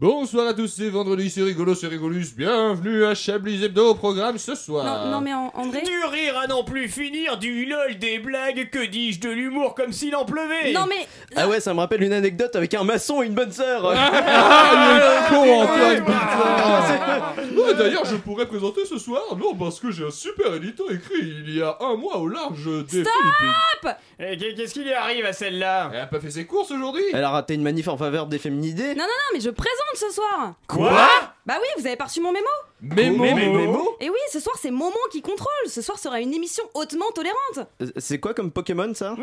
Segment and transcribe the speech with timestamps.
[0.00, 2.26] Bonsoir à tous, c'est vendredi, c'est rigolo, c'est rigolus.
[2.36, 4.84] Bienvenue à Chablis Hebdo au programme ce soir.
[5.06, 8.70] Non, non mais en- André Du rire à n'en plus finir, du lol, des blagues,
[8.70, 12.04] que dis-je, de l'humour comme s'il en pleuvait Non mais Ah ouais, ça me rappelle
[12.04, 13.92] une anecdote avec un maçon et une bonne sœur.
[13.92, 17.60] Ah, con, Antoine, putain.
[17.60, 21.18] Ouais, D'ailleurs, je pourrais présenter ce soir, non, parce que j'ai un super édito écrit
[21.44, 23.92] il y a un mois au large des Philippines.
[24.20, 25.90] Eh, qu'est- Qu'est-ce qui lui arrive à celle-là?
[25.92, 27.02] Elle a pas fait ses courses aujourd'hui?
[27.12, 28.94] Elle a raté une manif en faveur des féminidés?
[28.94, 30.54] non non non mais je présente ce soir.
[30.66, 31.08] Quoi
[31.46, 32.46] Bah oui, vous avez pas reçu mon mémo
[32.80, 35.48] Mémo Mémo Et oui, ce soir c'est Momon qui contrôle.
[35.66, 37.68] Ce soir sera une émission hautement tolérante.
[37.82, 39.22] Euh, C'est quoi comme Pokémon ça Oh,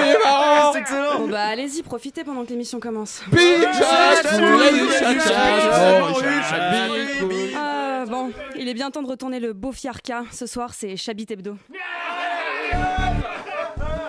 [0.00, 3.22] il est marrant C'est excellent Bon bah allez-y, profitez pendant que l'émission commence.
[7.22, 10.22] Euh, bon, il est bien temps de retourner le beau fiarca.
[10.32, 11.56] Ce soir c'est Chabit Hebdo.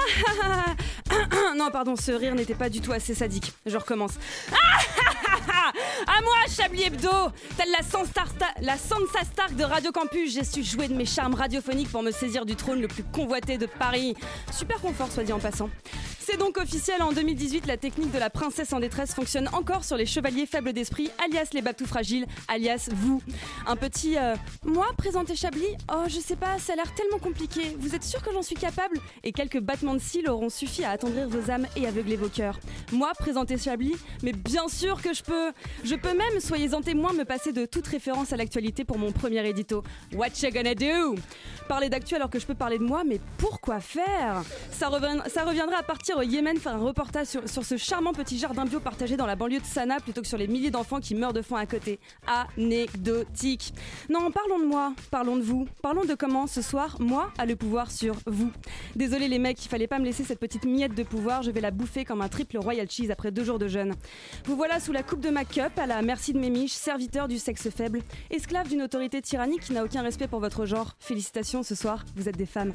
[1.56, 3.52] non, pardon, ce rire n'était pas du tout assez sadique.
[3.66, 4.12] Je recommence.
[6.06, 7.10] à moi, Chablis Hebdo
[7.56, 8.24] Telle la Sansa,
[8.60, 12.10] la Sansa Stark de Radio Campus, j'ai su jouer de mes charmes radiophoniques pour me
[12.10, 14.14] saisir du trône le plus convoité de Paris.
[14.52, 15.70] Super confort, soit dit en passant.
[16.30, 19.96] C'est donc officiel, en 2018, la technique de la princesse en détresse fonctionne encore sur
[19.96, 23.20] les chevaliers faibles d'esprit, alias les batous fragiles, alias vous.
[23.66, 25.76] Un petit euh, moi présenter Chablis?
[25.92, 27.76] Oh, je sais pas, ça a l'air tellement compliqué.
[27.80, 28.98] Vous êtes sûr que j'en suis capable?
[29.24, 32.58] Et quelques battements de cils auront suffi à attendrir vos âmes et aveugler vos cœurs.
[32.92, 35.52] Moi présenter Chablis Mais bien sûr que je peux
[35.84, 39.46] Je peux même, soyez-en témoins, me passer de toute référence à l'actualité pour mon premier
[39.48, 39.82] édito.
[40.14, 41.14] What you gonna do?
[41.68, 44.42] Parler d'actu alors que je peux parler de moi, mais pourquoi faire?
[44.70, 48.12] Ça, revient- ça reviendra à partir au Yémen faire un reportage sur, sur ce charmant
[48.12, 51.00] petit jardin bio partagé dans la banlieue de Sanaa plutôt que sur les milliers d'enfants
[51.00, 52.00] qui meurent de faim à côté.
[52.26, 53.72] Anecdotique.
[54.08, 57.56] Non, parlons de moi, parlons de vous, parlons de comment ce soir, moi, a le
[57.56, 58.50] pouvoir sur vous.
[58.96, 61.60] Désolé les mecs, il fallait pas me laisser cette petite miette de pouvoir, je vais
[61.60, 63.94] la bouffer comme un triple royal cheese après deux jours de jeûne.
[64.44, 67.28] Vous voilà sous la coupe de ma cup, à la merci de mes miches, serviteur
[67.28, 70.96] du sexe faible, esclave d'une autorité tyrannique qui n'a aucun respect pour votre genre.
[70.98, 72.72] Félicitations ce soir, vous êtes des femmes.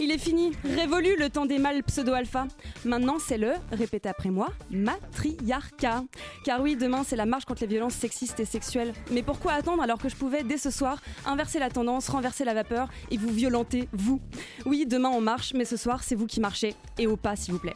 [0.00, 2.46] Il est fini, révolu le temps des mâles pseudo-alpha.
[2.84, 6.04] Maintenant c'est le, répétez après moi, matriarcat.
[6.44, 8.92] Car oui, demain c'est la marche contre les violences sexistes et sexuelles.
[9.10, 12.54] Mais pourquoi attendre alors que je pouvais, dès ce soir, inverser la tendance, renverser la
[12.54, 14.20] vapeur et vous violenter, vous?
[14.66, 16.74] Oui, demain on marche, mais ce soir c'est vous qui marchez.
[16.98, 17.74] Et au pas, s'il vous plaît.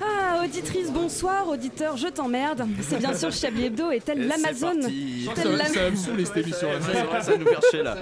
[0.00, 2.66] Ah, auditrice, bonsoir, auditeur, je t'emmerde.
[2.82, 4.80] C'est bien sûr Chablis Hebdo et tel l'Amazon.
[4.80, 5.28] parti.
[5.72, 6.78] Ça va me saouler cette émission là.
[6.80, 7.96] C'est vrai, ça va nous faire chier là.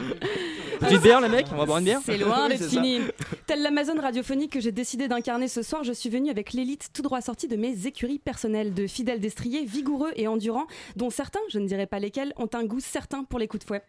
[0.81, 3.01] Petite bière, les mecs On va boire une bière C'est loin d'être c'est fini.
[3.47, 7.03] Tel l'Amazon radiophonique que j'ai décidé d'incarner ce soir, je suis venue avec l'élite tout
[7.03, 10.67] droit sortie de mes écuries personnelles, de fidèles destriers vigoureux et endurants,
[10.97, 13.69] dont certains, je ne dirais pas lesquels, ont un goût certain pour les coups de
[13.69, 13.83] fouet.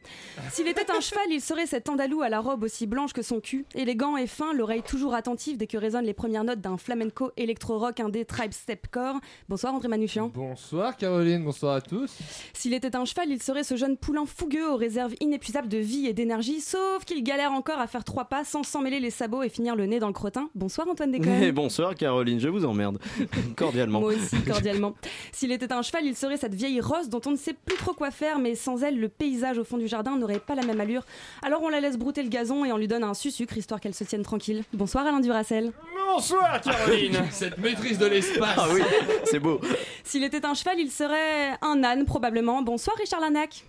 [0.52, 3.40] S'il était un cheval, il serait cet andalou à la robe aussi blanche que son
[3.40, 7.32] cul, élégant et fin, l'oreille toujours attentive dès que résonnent les premières notes d'un flamenco
[7.38, 9.16] électro-rock indé tribe stepcore.
[9.50, 10.31] Bonsoir André Manouchian.
[10.33, 12.17] Bonsoir Caroline, bonsoir à tous.
[12.53, 16.07] S'il était un cheval, il serait ce jeune poulain fougueux aux réserves inépuisables de vie
[16.07, 19.50] et d'énergie, sauf qu'il galère encore à faire trois pas sans s'emmêler les sabots et
[19.50, 20.50] finir le nez dans le crottin.
[20.56, 21.51] Bonsoir Antoine Et Déconne.
[21.51, 23.00] bonsoir Caroline, je vous emmerde.
[23.56, 24.00] Cordialement.
[24.01, 24.94] Moi aussi, cordialement.
[25.31, 27.94] S'il était un cheval, il serait cette vieille rosse dont on ne sait plus trop
[27.94, 30.79] quoi faire, mais sans elle, le paysage au fond du jardin n'aurait pas la même
[30.81, 31.06] allure.
[31.41, 33.94] Alors on la laisse brouter le gazon et on lui donne un sucre histoire qu'elle
[33.94, 34.63] se tienne tranquille.
[34.73, 35.72] Bonsoir Alain Duracel.
[36.16, 38.58] Bonsoir Caroline Cette maîtrise de l'espace.
[38.58, 38.81] Ah oui,
[39.26, 39.59] c'est beau.
[40.06, 42.62] S'il était un cheval, il serait un âne probablement.
[42.62, 43.66] Bonsoir Richard Lanac.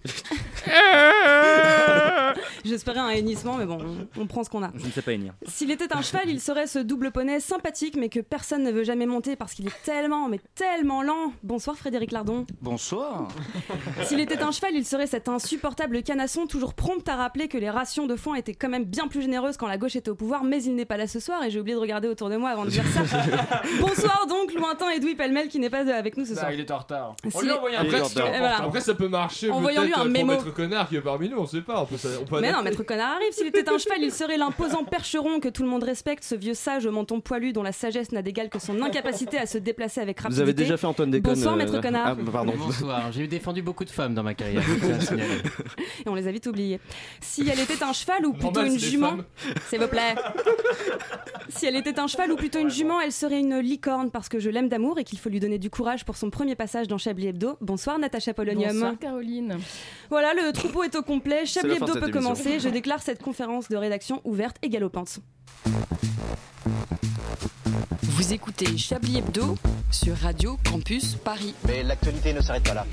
[2.64, 3.78] J'espérais un hennissement, mais bon,
[4.16, 4.70] on, on prend ce qu'on a.
[4.76, 5.34] Je ne sais pas énir.
[5.48, 8.84] S'il était un cheval, il serait ce double poney sympathique, mais que personne ne veut
[8.84, 11.32] jamais monter parce qu'il est tellement, mais tellement lent.
[11.42, 12.46] Bonsoir Frédéric Lardon.
[12.60, 13.26] Bonsoir.
[14.04, 17.70] S'il était un cheval, il serait cet insupportable canasson, toujours prompt à rappeler que les
[17.70, 20.44] rations de foin étaient quand même bien plus généreuses quand la gauche était au pouvoir,
[20.44, 22.50] mais il n'est pas là ce soir et j'ai oublié de regarder autour de moi
[22.50, 23.00] avant de dire ça.
[23.80, 26.46] Bonsoir donc, lointain Edoui Pellemel qui n'est pas avec nous ce soir.
[26.46, 27.16] Bah, il est en retard.
[27.34, 28.62] On lui a envoyé un voilà.
[28.62, 29.50] Après ça peut marcher.
[29.50, 30.32] Envoyons-lui un mémo.
[30.32, 31.82] mettre connard qui est parmi nous, on sait pas.
[31.82, 32.62] On peut, on peut Mais non.
[32.62, 33.32] Maître Connard arrive.
[33.32, 36.54] S'il était un cheval, il serait l'imposant percheron que tout le monde respecte, ce vieux
[36.54, 40.00] sage au menton poilu dont la sagesse n'a d'égal que son incapacité à se déplacer
[40.00, 40.42] avec rapidité.
[40.42, 42.16] Vous avez déjà fait Antoine Déconne Bonsoir, euh, Maître Connard.
[42.18, 42.54] Ah, pardon.
[42.56, 44.62] Bonsoir, j'ai défendu beaucoup de femmes dans ma carrière.
[46.06, 46.80] Et on les a vite oubliés.
[47.20, 49.16] Si elle était un cheval ou plutôt Normal, une jument,
[49.68, 50.14] s'il vous plaît.
[51.48, 54.38] Si elle était un cheval ou plutôt une jument, elle serait une licorne parce que
[54.38, 56.98] je l'aime d'amour et qu'il faut lui donner du courage pour son premier passage dans
[56.98, 57.56] Chablis Hebdo.
[57.60, 58.72] Bonsoir Natacha Polonium.
[58.72, 59.58] Bonsoir Caroline.
[60.10, 61.46] Voilà, le troupeau est au complet.
[61.46, 62.58] Chablis Hebdo peut commencer.
[62.58, 65.18] Je déclare cette conférence de rédaction ouverte et galopante.
[68.02, 69.56] Vous écoutez Chablis Hebdo
[69.90, 71.54] sur Radio Campus Paris.
[71.66, 72.86] Mais l'actualité ne s'arrête pas là.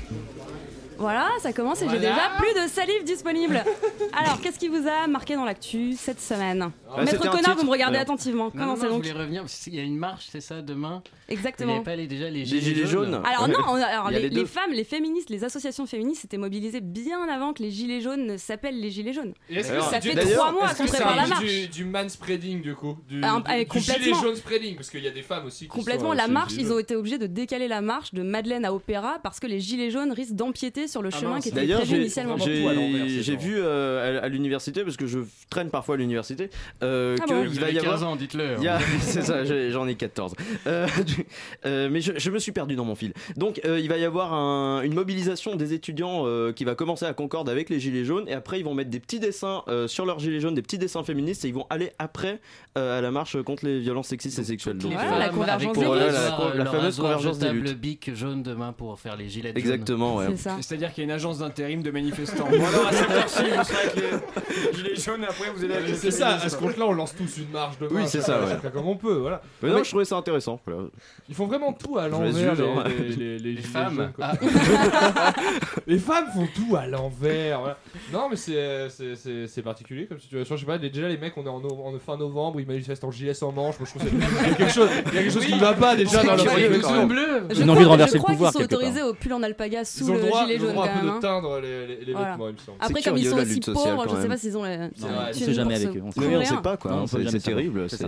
[0.98, 2.10] Voilà, ça commence et j'ai Voilà.
[2.14, 3.62] déjà plus de salive disponible.
[4.12, 7.44] Alors, qu'est-ce qui vous a marqué dans l'actu cette semaine Ah, Maître c'était un Connard,
[7.44, 7.56] titre.
[7.60, 8.02] vous me regardez Alors.
[8.10, 8.44] attentivement.
[8.44, 10.40] Non, Comment non, c'est je donc voulais revenir parce qu'il y a une marche, c'est
[10.40, 11.74] ça, demain Il n'y Exactement.
[11.76, 13.20] avait pas les, déjà les Les gilets, gilets jaunes.
[13.24, 14.40] Alors non, on- alors Il y a les, les deux.
[14.42, 18.26] les femmes, les féministes, les associations féministes s'étaient mobilisées bien avant que les gilets jaunes
[18.26, 19.34] ne s'appellent les gilets jaunes.
[19.50, 21.16] Et est-ce que Alors, c'est Ça du- fait trois mois est-ce qu'on que c'est prépare
[21.16, 21.44] la un- marche.
[21.44, 24.22] du, du manspreading du coup du, Ah, du- eh, du gilet complètement.
[24.22, 26.52] jaune spreading parce qu'il y a des femmes aussi qui Complètement, sont, la euh, marche,
[26.58, 29.60] ils ont été obligés de décaler la marche de Madeleine à Opéra parce que les
[29.60, 31.42] gilets jaunes risquent d'empiéter sur le Ah chemin mince.
[31.42, 32.36] qui était D'ailleurs, prévu j'ai initialement.
[32.38, 35.18] J'ai- vu euh, à, à l'université, parce que je
[35.50, 36.50] traîne parfois à l'université,
[36.82, 38.10] euh, Ah qu'il bon va y 15 avoir.
[38.10, 38.56] ans, dites-le.
[38.68, 40.34] A- c'est ça, j'ai- j'en ai 14.
[40.66, 41.26] Euh, du-
[41.66, 43.12] euh, mais je, je me suis perdu dans mon fil.
[43.36, 47.04] Donc, euh, il va y avoir un- une mobilisation des étudiants euh, qui va commencer
[47.06, 48.28] à Concorde avec les Gilets jaunes.
[48.28, 50.78] Et après, ils vont mettre des petits dessins euh, sur leurs Gilets jaunes, des petits
[50.78, 51.44] dessins féministes.
[51.44, 52.40] Et ils vont aller après
[52.78, 54.78] euh, à la marche contre les violences sexistes et sexuelles.
[54.78, 55.90] Donc, Voilà, la femmes convergence des luttes.
[55.94, 57.78] La- la leur fameuse convergence des luttes.
[57.80, 59.58] bic jaune demain pour faire les gilets jaunes.
[59.58, 60.26] exactement, ouais.
[60.74, 62.48] C'est-à-dire qu'il y a une agence d'intérim de manifestants.
[62.50, 65.74] Bon, alors à cette heure-ci, vous serez avec les gilets jaunes, et après vous allez
[65.74, 68.20] avec les C'est ça, à ce compte-là, on lance tous une marche de Oui, c'est
[68.22, 68.48] ça, ouais.
[68.50, 69.40] Chacun comme on peut, voilà.
[69.62, 70.58] Mais non, je trouvais ça intéressant.
[70.66, 70.88] Voilà.
[71.28, 72.84] Ils font vraiment tout à l'envers, les hein.
[72.88, 73.94] les, les- les Les gilets femmes.
[73.94, 74.26] jaunes, quoi.
[74.32, 75.32] Ah,
[75.86, 77.60] Les femmes font tout à l'envers.
[77.60, 77.78] voilà.
[78.12, 80.56] Non, mais c'est- c'est c'est- c'est particulier comme situation.
[80.56, 82.66] Je sais pas, les- déjà les mecs, on est en, no- en fin novembre, ils
[82.66, 83.78] manifestent en gilet sans manche.
[83.78, 85.46] Moi, je trouve que c'est- il y a quelque chose, il y a quelque chose
[85.46, 86.80] qui ne va pas déjà dans leur réflexion.
[86.88, 87.08] quand même.
[87.08, 87.42] bleu.
[87.50, 88.78] Je Une crois- envie de renverser je le crois pouvoir, qu'ils sont quelque part.
[88.80, 90.63] autorisés au pull en alpaga sous Ils ont le le droit, gilet ils ont le
[90.64, 91.14] jaune droit quand un peu même.
[91.16, 92.30] de teindre les, les- les Voilà.
[92.32, 92.78] vêtements, il me semble.
[92.80, 94.28] Après, comme ils sont aussi pauvres, je quand sais même.
[94.28, 94.88] pas s'ils ont la.
[95.30, 98.04] On sait jamais avec eux, on sait on sait pas quoi, hein, c'est terrible, C'est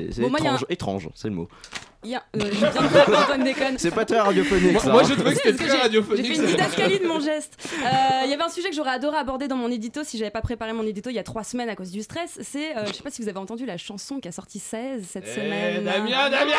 [0.70, 1.49] étrange, c'est le mot.
[2.05, 2.11] Euh.
[3.79, 4.91] C'est pas très radiophonique Moi, ça.
[4.93, 5.06] moi, hein.
[5.08, 6.25] je trouvais que c'était que très j'ai- radiophonique.
[6.26, 7.58] J'ai fait une didascalie de mon geste.
[7.85, 7.88] Euh,
[8.25, 10.41] Il y avait un sujet que j'aurais adoré aborder dans mon édito si j'avais pas
[10.41, 12.38] préparé mon édito il y a trois semaines à cause du stress.
[12.43, 15.05] C'est, euh, je sais pas si vous avez entendu la chanson qui a sorti 16
[15.08, 15.85] cette Eh, semaine.
[15.85, 16.53] Damien, Damien,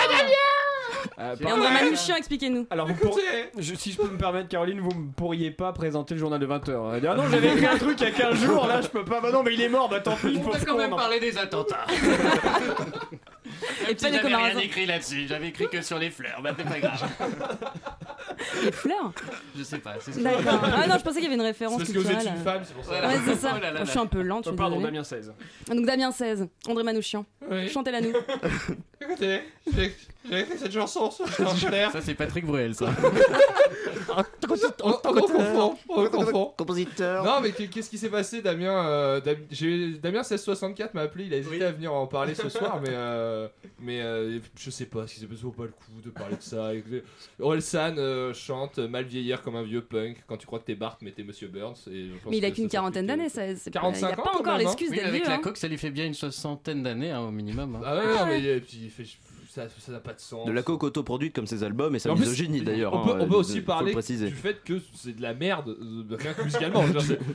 [1.20, 2.68] Euh, Et André Manouchian, expliquez-nous.
[2.70, 3.20] Alors, vous pour-
[3.58, 6.46] je- si je peux me permettre, Caroline, vous ne pourriez pas présenter le journal de
[6.46, 7.02] 20h.
[7.10, 9.20] Ah non, j'avais écrit un truc il y a 15 jours, là je peux pas.
[9.22, 10.90] Bah non, mais il est mort, bah tant pis, On pauvre peut quand con, même
[10.92, 10.96] non.
[10.98, 11.86] parler des attentats.
[13.90, 16.80] Et des j'avais rien écrit là-dessus, j'avais écrit que sur les fleurs, bah c'est pas
[16.80, 17.10] grave.
[18.64, 19.12] Les fleurs
[19.58, 20.62] Je sais pas, c'est ce que- D'accord.
[20.64, 22.38] Ah non, je pensais qu'il y avait une C'est référence parce que vous êtes culturelle.
[22.38, 22.92] une femme, c'est pour ça.
[23.08, 23.54] Ouais, c'est ça.
[23.58, 24.92] Oh là là je suis un peu lente, je Oh, suis pardon, désolée.
[24.94, 25.34] Damien 16.
[25.70, 27.26] Donc Damien 16, André Manouchian.
[27.72, 28.14] Chantez-la nous.
[29.10, 29.42] Écoutez,
[30.30, 31.92] j'ai écrit cette chanson sur un flair.
[31.92, 32.88] Ça c'est Patrick Bruel ça.
[36.58, 37.24] Compositeur.
[37.24, 41.38] Non, mais qu'est- qu'est-ce qui s'est passé, Damien euh, Damien 1664 m'a appelé, il a
[41.38, 43.48] hésité à venir en parler ce soir, mais, euh,
[43.80, 46.72] mais euh, je sais pas si c'est besoin pas le coup de parler de ça.
[47.40, 50.98] Orelsan euh, chante Mal vieillir comme un vieux punk quand tu crois que t'es Bart,
[51.02, 51.76] mais t'es Monsieur Burns.
[51.92, 53.42] Et je pense Mais il a qu'une quarantaine d'années, ça.
[53.56, 54.58] c'est pas- Il 45 n'y a pas encore hein.
[54.58, 55.30] l'excuse d'être avec vieux.
[55.30, 55.40] la hein.
[55.44, 57.82] coque ça lui fait bien une soixantaine d'années hein, au minimum.
[57.86, 58.62] Ah ouais, mais
[59.04, 59.18] fait-
[59.50, 60.46] ça ça n'a pas de sens.
[60.46, 62.94] De la coke autoproduite comme ses albums et plus, misogynie d'ailleurs.
[62.94, 64.28] On peut, hein, on peut euh, aussi parler préciser.
[64.28, 66.84] du fait que c'est de la merde, euh, rien que musicalement.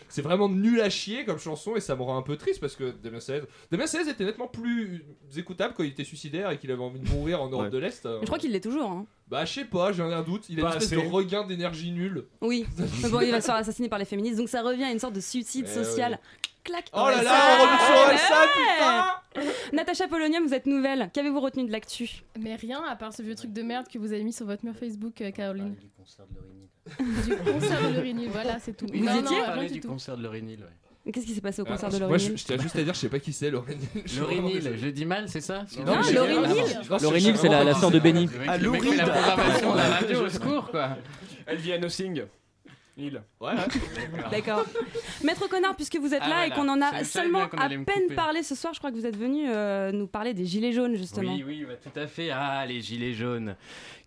[0.09, 2.77] C'est- vraiment nul à chier comme chanson et ça me rend un peu triste parce
[2.77, 5.05] que Damien 16, Damien 16 était nettement plus
[5.37, 7.71] écoutable quand il était suicidaire et qu'il avait envie de mourir en Europe Ouais.
[7.71, 8.07] de l'Est.
[8.21, 8.91] Je crois qu'il l'est toujours.
[8.91, 9.07] hein.
[9.29, 10.45] Bah, je sais pas, j'ai un doute.
[10.51, 12.27] Il a Pas une espèce de regain d'énergie nulle.
[12.43, 12.67] Oui.
[13.11, 15.15] Bon, il va se faire assassiner par les féministes, donc ça revient à une sorte
[15.15, 16.21] de suicide Eh social.
[16.93, 18.17] Oh là là, on Ouais.
[19.35, 21.11] putain Natacha Polonium, vous êtes nouvelle.
[21.13, 22.23] Qu'avez-vous retenu de l'actu?
[22.39, 24.65] Mais rien à part ce vieux truc de merde que vous avez mis sur votre
[24.65, 25.75] mur Facebook, euh, Caroline.
[25.75, 26.69] Du concert de Lorinil.
[27.25, 28.87] Du concert de l'Urinil, voilà, c'est tout.
[28.93, 29.89] Vous non, étiez non, rien du du tout.
[29.89, 30.61] concert de Lorinil.
[30.61, 31.13] Ouais.
[31.13, 32.83] Qu'est-ce qui s'est passé au concert Ah, de Moi, je, Laurie je tiens juste à
[32.85, 33.75] dire, je sais pas qui c'est, Laurie
[34.41, 34.73] Nil.
[34.81, 36.43] Je dit mal, c'est ça Non, Laurie non,
[37.01, 38.29] Laurie c'est la, la sœur de Benny.
[38.47, 39.01] Ah, la Louride.
[39.03, 40.91] programmation de la radio, au secours quoi.
[41.47, 42.23] Elle vit à Nothing.
[42.97, 43.23] Il.
[43.41, 43.57] Ouais, ouais.
[44.31, 44.65] D'accord.
[45.25, 48.43] Maître Connard, puisque vous êtes Ah, là et qu'on en a seulement à peine parlé
[48.43, 51.33] ce soir, je crois que vous êtes venu euh, nous parler des gilets jaunes justement.
[51.33, 52.31] Oui, oui, bah, tout à fait.
[52.31, 53.57] Ah, les gilets jaunes.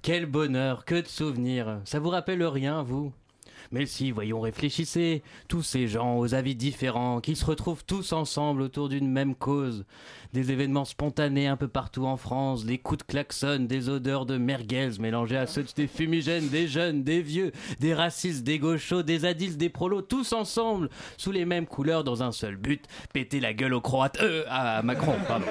[0.02, 1.80] Quel bonheur, que de souvenirs.
[1.84, 3.12] Ça vous rappelle rien, vous?
[3.72, 5.24] Mais si, voyons, réfléchissez.
[5.48, 9.86] Tous ces gens aux avis différents, qui se retrouvent tous ensemble autour d'une même cause.
[10.34, 14.38] Des événements spontanés un peu partout en France, des coups de klaxon, des odeurs de
[14.38, 19.26] merguez mélangées à ceux des fumigènes, des jeunes, des vieux, des racistes, des gauchos, des
[19.26, 23.54] adultes, des prolos, tous ensemble, sous les mêmes couleurs dans un seul but, péter la
[23.54, 25.46] gueule aux Croates, euh, à Macron, pardon.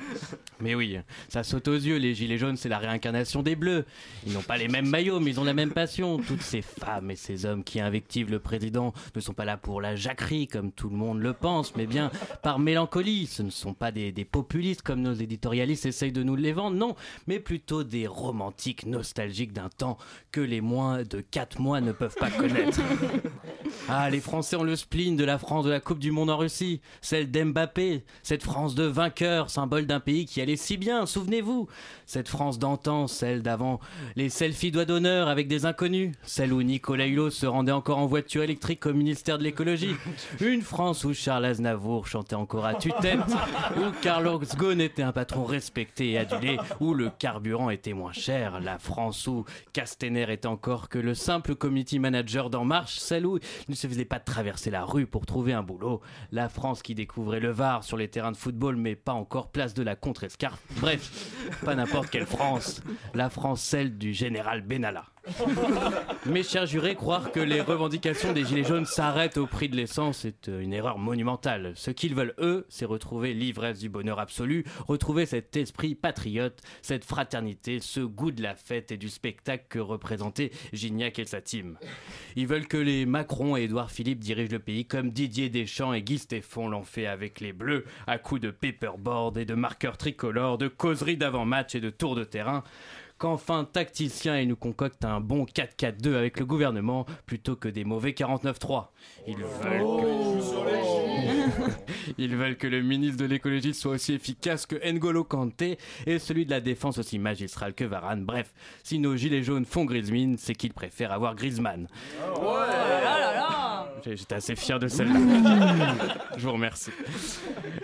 [0.60, 0.98] Mais oui,
[1.28, 3.84] ça saute aux yeux, les gilets jaunes, c'est la réincarnation des bleus.
[4.26, 6.18] Ils n'ont pas les mêmes maillots, mais ils ont la même passion.
[6.18, 9.80] Toutes ces femmes et ces hommes qui invectivent le président ne sont pas là pour
[9.80, 12.10] la jacquerie, comme tout le monde le pense, mais bien
[12.42, 13.26] par mélancolie.
[13.26, 16.76] Ce ne sont pas des, des populistes comme nos éditorialistes essayent de nous les vendre,
[16.76, 19.98] non, mais plutôt des romantiques nostalgiques d'un temps
[20.32, 22.80] que les moins de 4 mois ne peuvent pas connaître.
[23.92, 26.36] Ah, les Français ont le spleen de la France de la Coupe du Monde en
[26.36, 31.66] Russie, celle d'Mbappé, cette France de vainqueur, symbole d'un pays qui allait si bien, souvenez-vous.
[32.06, 33.80] Cette France d'antan, celle d'avant,
[34.14, 38.06] les selfies doigts d'honneur avec des inconnus, celle où Nicolas Hulot se rendait encore en
[38.06, 39.96] voiture électrique au ministère de l'écologie.
[40.40, 43.18] Une France où Charles Aznavour chantait encore à tue-tête,
[43.76, 48.60] où Carlos Ghosn était un patron respecté et adulé, où le carburant était moins cher.
[48.60, 53.40] La France où Castaner était encore que le simple committee manager d'En Marche, celle où
[53.80, 56.00] se faisait pas traverser la rue pour trouver un boulot.
[56.32, 59.74] La France qui découvrait le Var sur les terrains de football, mais pas encore place
[59.74, 60.60] de la contre-escarpe.
[60.80, 62.82] Bref, pas n'importe quelle France.
[63.14, 65.06] La France, celle du général Benalla.
[66.26, 70.24] Mes chers jurés, croire que les revendications des Gilets jaunes s'arrêtent au prix de l'essence
[70.24, 71.72] est euh, une erreur monumentale.
[71.76, 77.04] Ce qu'ils veulent, eux, c'est retrouver l'ivresse du bonheur absolu, retrouver cet esprit patriote, cette
[77.04, 81.78] fraternité, ce goût de la fête et du spectacle que représentaient Gignac et sa team.
[82.36, 86.02] Ils veulent que les Macron et Édouard Philippe dirigent le pays comme Didier Deschamps et
[86.02, 90.58] Guy Stéphon l'ont fait avec les Bleus, à coups de paperboard et de marqueurs tricolores,
[90.58, 92.64] de causeries d'avant-match et de tours de terrain
[93.20, 98.12] qu'enfin tacticien il nous concocte un bon 4-4-2 avec le gouvernement plutôt que des mauvais
[98.12, 98.86] 49-3.
[99.28, 101.20] Ils veulent que...
[102.18, 106.46] Ils veulent que le ministre de l'écologie soit aussi efficace que N'Golo Kanté et celui
[106.46, 108.24] de la défense aussi magistral que Varane.
[108.24, 111.88] Bref, si nos gilets jaunes font Griezmann, c'est qu'ils préfèrent avoir Griezmann.
[112.18, 113.19] J'ai-
[114.04, 115.94] J'étais assez fier de celle-là.
[116.36, 116.90] Je vous remercie.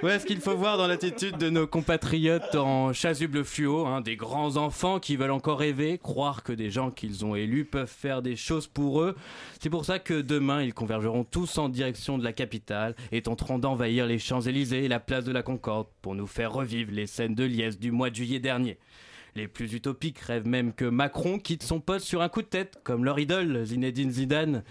[0.02, 4.16] Ouais, ce qu'il faut voir dans l'attitude de nos compatriotes en chasuble fluo, hein, des
[4.16, 8.22] grands enfants qui veulent encore rêver, croire que des gens qu'ils ont élus peuvent faire
[8.22, 9.16] des choses pour eux.
[9.60, 13.58] C'est pour ça que demain, ils convergeront tous en direction de la capitale et tenteront
[13.58, 17.34] d'envahir les Champs-Élysées et la place de la Concorde pour nous faire revivre les scènes
[17.34, 18.78] de liesse du mois de juillet dernier.
[19.36, 22.78] Les plus utopiques rêvent même que Macron quitte son poste sur un coup de tête,
[22.84, 24.64] comme leur idole, Zinedine Zidane.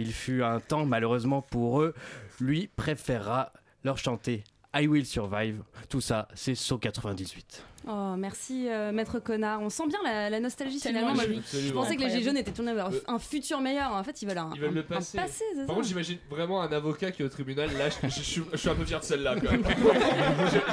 [0.00, 1.94] Il fut un temps, malheureusement pour eux,
[2.40, 3.52] lui préférera
[3.84, 5.62] leur chanter I Will Survive.
[5.88, 7.64] Tout ça, c'est So 98.
[7.88, 9.60] Oh, merci, euh, maître connard.
[9.62, 11.14] On sent bien la, la nostalgie finalement.
[11.14, 12.10] Moi, je, pensais que les.
[12.10, 13.90] Gilets jaunes étaient tournés vers un- un futur meilleur.
[13.92, 15.16] En fait, ils veulent un, Ils veulent un- le un passer.
[15.18, 17.70] passé, Par ça contre, j'imagine vraiment un avocat qui est au tribunal.
[17.78, 19.64] Là, je, je- je suis- je suis un peu fier de celle-là quand même.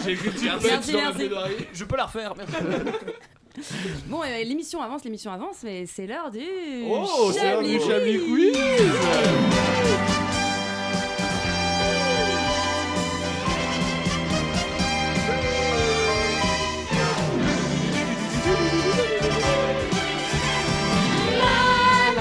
[0.03, 1.17] J'ai- écrit une Merci, dans la merci.
[1.17, 1.53] plaidoirie.
[1.73, 2.33] Je peux la refaire.
[2.35, 2.53] merci.
[4.07, 6.41] Bon, euh, l'émission avance, l'émission avance, mais c'est l'heure du.
[6.89, 8.51] Oh, c'est l'heure du Chablis Quiz.
[8.53, 9.97] Quiz.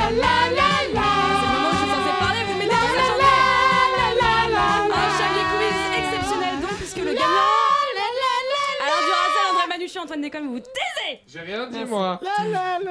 [0.07, 3.25] C'est le moment où je suis censée parler, vous me mettez tous à chanter.
[4.93, 7.52] Un Chablis Quiz exceptionnel donc, puisque le gagnant.
[8.85, 10.61] Alors, Duracell, André Manucci, Antoine Déconne, vous
[11.27, 12.21] J'ai rien dit, moi.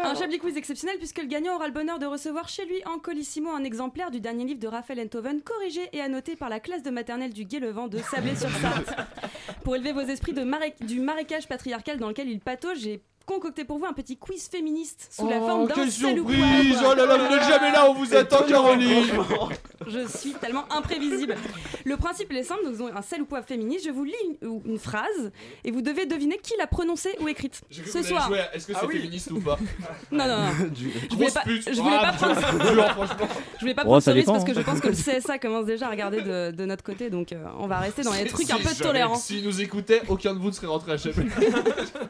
[0.03, 2.99] Un Chablis Quiz exceptionnel puisque le gagnant aura le bonheur de recevoir chez lui en
[2.99, 6.83] colissimo un exemplaire du dernier livre de Raphaël Enthoven corrigé et annoté par la classe
[6.83, 8.95] de maternelle du Guet-le-Vent de Sablé-sur-Sarthe.
[9.63, 10.45] Pour élever vos esprits de
[10.85, 15.07] du marécage patriarcal dans lequel il patauge, j'ai concocté pour vous un petit quiz féministe
[15.11, 16.27] sous la Oh, forme d'un quelle sel ou.
[16.27, 19.03] Oh là là, vous n'êtes jamais là, on vous attend, Caroline
[19.87, 21.35] Je suis tellement imprévisible.
[21.83, 23.85] Le principe est simple, nous avons un sel ou poivre féministe.
[23.85, 25.31] Je vous lis une, phrase
[25.63, 27.61] et vous devez deviner qui l'a prononcée ou écrite.
[27.71, 28.31] Ce soir.
[28.53, 29.57] Est-ce que c'est féministe ou pas?
[30.11, 30.51] Non, non, non.
[31.09, 31.73] Je voulais pas, pute.
[31.73, 32.35] je voulais Ah, pas prendre,
[33.55, 34.55] je voulais pas prendre ça ce risque parce que hein.
[34.57, 37.43] je pense que le CSA commence déjà à regarder de, de notre côté, donc euh,
[37.59, 39.15] on va rester dans les trucs un peu tolérants.
[39.15, 41.29] S'ils nous écoutaient, aucun de vous ne serait rentré à Chablis.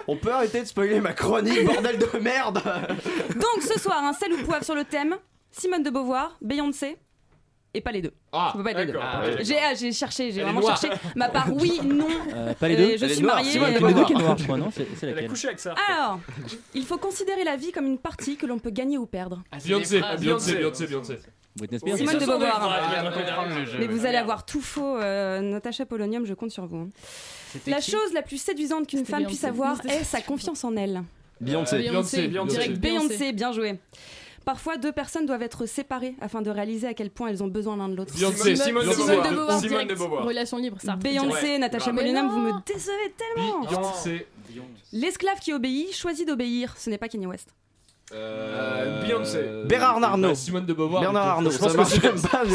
[0.08, 2.62] On peut arrêter de spoiler ma chronique, bordel de merde
[3.36, 5.16] Donc ce soir, un sel ou poivre sur le thème
[5.52, 6.98] Simone de Beauvoir, Beyoncé.
[7.74, 8.14] Et pas les deux.
[8.32, 8.98] Ah, Ça peut pas être les deux.
[9.02, 9.22] Ah.
[9.42, 10.80] J'ai ah, j'ai cherché, j'ai vraiment noire.
[10.80, 10.98] cherché.
[11.18, 12.08] Ma part, oui, non.
[12.34, 12.98] Euh, pas les Euh, deux.
[12.98, 13.52] je Elle est suis noire, mariée.
[13.52, 15.30] C'est de les deux qui est noir, je crois, non C'est c'est Elle a laquelle
[15.30, 15.76] couché avec ça.
[15.90, 16.20] Alors,
[16.74, 19.44] il faut considérer la vie comme une partie que l'on peut gagner ou perdre.
[19.66, 20.22] Beyoncé, phrases.
[20.22, 20.86] Beyoncé, Beyoncé.
[20.86, 21.20] Beyoncé, Beyoncé.
[21.56, 21.98] Britney Spears.
[21.98, 22.84] Simone de Beauvoir.
[23.80, 24.98] Mais vous allez avoir tout faux.
[24.98, 26.78] euh, Natacha Polonium, je compte sur vous.
[26.78, 26.90] hein.
[27.68, 31.04] La chose la plus séduisante qu'une femme puisse avoir est sa confiance en elle.
[31.42, 31.78] Beyoncé.
[31.78, 32.28] Beyoncé, Beyoncé.
[32.28, 32.56] Beyoncé.
[32.56, 33.80] Direct Beyoncé, bien joué.
[34.46, 37.78] Parfois, deux personnes doivent être séparées afin de réaliser à quel point elles ont besoin
[37.78, 38.14] l'un de l'autre.
[38.14, 38.56] Beyoncé.
[38.56, 39.30] Simone de Simone Beauvoir.
[39.32, 39.90] de Beauvoir, Simone direct.
[39.90, 40.26] de Beauvoir.
[40.26, 40.96] Relation libre, ça.
[40.98, 41.58] Beyoncé, Ouais.
[41.58, 42.30] Natacha non.
[42.30, 43.62] vous me décevez tellement.
[43.62, 44.28] Beyoncé.
[44.92, 46.76] L'esclave qui obéit choisit d'obéir.
[46.78, 47.50] Ce n'est pas Kanye West.
[48.14, 49.40] Euh, Beyoncé.
[49.68, 50.28] Bernard Arnault.
[50.30, 51.02] bah, Simone de Beauvoir.
[51.02, 51.28] Bernard.
[51.28, 52.46] Arnault, Je pense ça que marche c'était- même pas,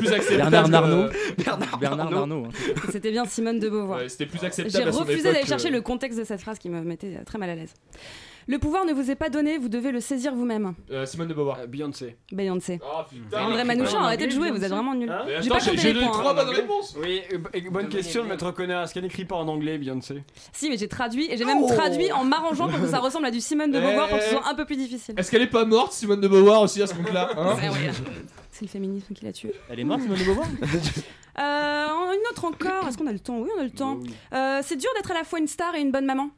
[0.00, 0.50] plus acceptable.
[0.50, 1.12] Bernard euh, Arnault.
[1.36, 2.44] Bernard, Bernard Arnault.
[2.46, 2.72] Hein.
[2.92, 3.98] C'était bien Simone de Beauvoir.
[3.98, 4.84] Ouais, C'était plus acceptable.
[4.92, 7.38] J'ai refusé d'aller chercher euh, le contexte de cette phrase qui me mettait euh, très
[7.38, 7.74] mal à l'aise.
[8.50, 10.72] Le pouvoir ne vous est pas donné, vous devez le saisir vous-même.
[10.90, 11.58] euh, Simone de Beauvoir.
[11.60, 12.16] Euh, Beyoncé.
[12.32, 12.80] Beyoncé.
[12.82, 13.42] Oh putain.
[13.44, 15.10] André Ah, Manouchian, en arrêtez de jouer, vous êtes vraiment nuls.
[15.10, 16.34] Hein J'ai pas j'ai compté les points, trois hein.
[16.34, 16.96] bonnes réponses.
[16.98, 18.84] Oui, euh, bonne question de Maître Connard.
[18.84, 20.22] Est-ce qu'elle n'écrit pas en anglais, Beyoncé?
[20.54, 21.66] Si, mais j'ai traduit et j'ai même Oh.
[21.74, 24.24] traduit en m'arrangeant pour que ça ressemble à du Simone de Eh, Beauvoir pour que
[24.24, 24.32] ce eh.
[24.36, 25.14] soit un peu plus difficile.
[25.18, 27.54] Est-ce qu'elle est pas morte, Simone de Beauvoir aussi à ce compte-là hein.
[28.50, 29.52] C'est le féminisme qui l'a tué.
[29.68, 30.46] Elle est morte, Simone de Beauvoir?
[31.38, 33.38] Euh, une autre encore, est-ce qu'on a le temps?
[33.38, 33.98] Oui, on a le temps.
[34.32, 36.30] Euh, c'est dur d'être à la fois une star et une bonne maman.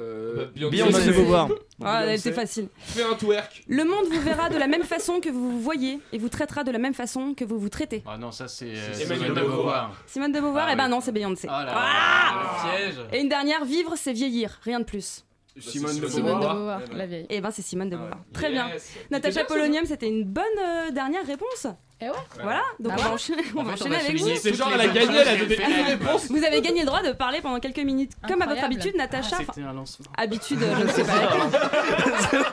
[0.00, 1.12] Euh, Beyoncé.
[1.12, 1.48] Beauvoir.
[1.84, 2.28] Ah, Beyoncé.
[2.28, 2.68] était facile.
[2.78, 3.62] Fais un twerk.
[3.68, 6.64] Le monde vous verra de la même façon que vous vous voyez et vous traitera
[6.64, 8.02] de la même façon que vous vous traitez.
[8.06, 9.92] Ah non, ça c'est euh, C'est Simone Simone de Beauvoir.
[10.06, 10.90] Simone de Beauvoir, Ah eh ben oui.
[10.90, 11.46] non, c'est Beyoncé.
[11.50, 13.06] Ah là Ah là, le piège.
[13.12, 15.24] Et une dernière, vivre, c'est vieillir, rien de plus.
[15.58, 16.54] Simone de Simone de Beauvoir.
[16.56, 17.26] Beauvoir, la vieille.
[17.28, 18.04] Et ben c'est Simone de Ah ouais.
[18.06, 18.24] Beauvoir.
[18.32, 18.70] Très bien.
[19.10, 21.66] Natacha Polonium, c'était une bonne euh, dernière réponse.
[22.00, 22.14] Eh ouais.
[22.42, 23.14] Voilà, donc Bah on va ouais.
[23.14, 24.28] enchaîner, on va enchaîner va avec vous.
[24.36, 26.26] C'est genre, elle a gagné, elle a donné une réponse.
[26.30, 28.12] Vous avez gagné le droit de parler pendant quelques minutes.
[28.26, 29.36] Comme à votre habitude, Natacha.
[29.38, 30.06] Ah, C'était un lancement.
[30.16, 31.12] Habitude, je ne sais pas.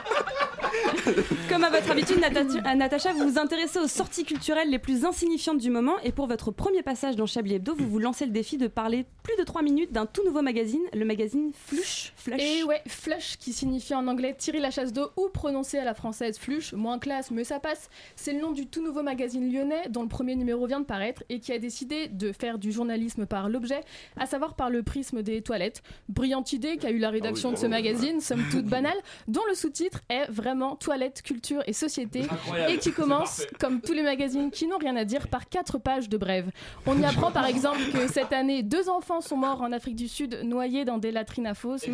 [1.48, 5.58] Comme à votre habitude, Nata- Natacha, vous vous intéressez aux sorties culturelles les plus insignifiantes
[5.58, 5.98] du moment.
[6.04, 9.06] Et pour votre premier passage dans Chablis Hebdo, vous vous lancez le défi de parler
[9.22, 12.12] plus de 3 minutes d'un tout nouveau magazine, le magazine Flush.
[12.16, 12.40] Flush.
[12.40, 15.94] Et ouais, flush qui signifie en anglais tirer la chasse d'eau ou prononcer à la
[15.94, 17.88] française flush, moins classe, mais ça passe.
[18.16, 21.22] C'est le nom du tout nouveau magazine lyonnais dont le premier numéro vient de paraître
[21.28, 23.80] et qui a décidé de faire du journalisme par l'objet,
[24.18, 25.82] à savoir par le prisme des toilettes.
[26.08, 28.96] Brillante idée qu'a eu la rédaction de ce magazine, somme toute banale,
[29.28, 30.90] dont le sous-titre est vraiment Toilettes,
[31.22, 32.22] culture et société
[32.68, 36.08] et qui commence, comme tous les magazines qui n'ont rien à dire, par quatre pages
[36.08, 36.50] de brève.
[36.86, 40.08] On y apprend par exemple que cette année, deux enfants sont morts en Afrique du
[40.08, 41.86] Sud noyés dans des latrines à fosses.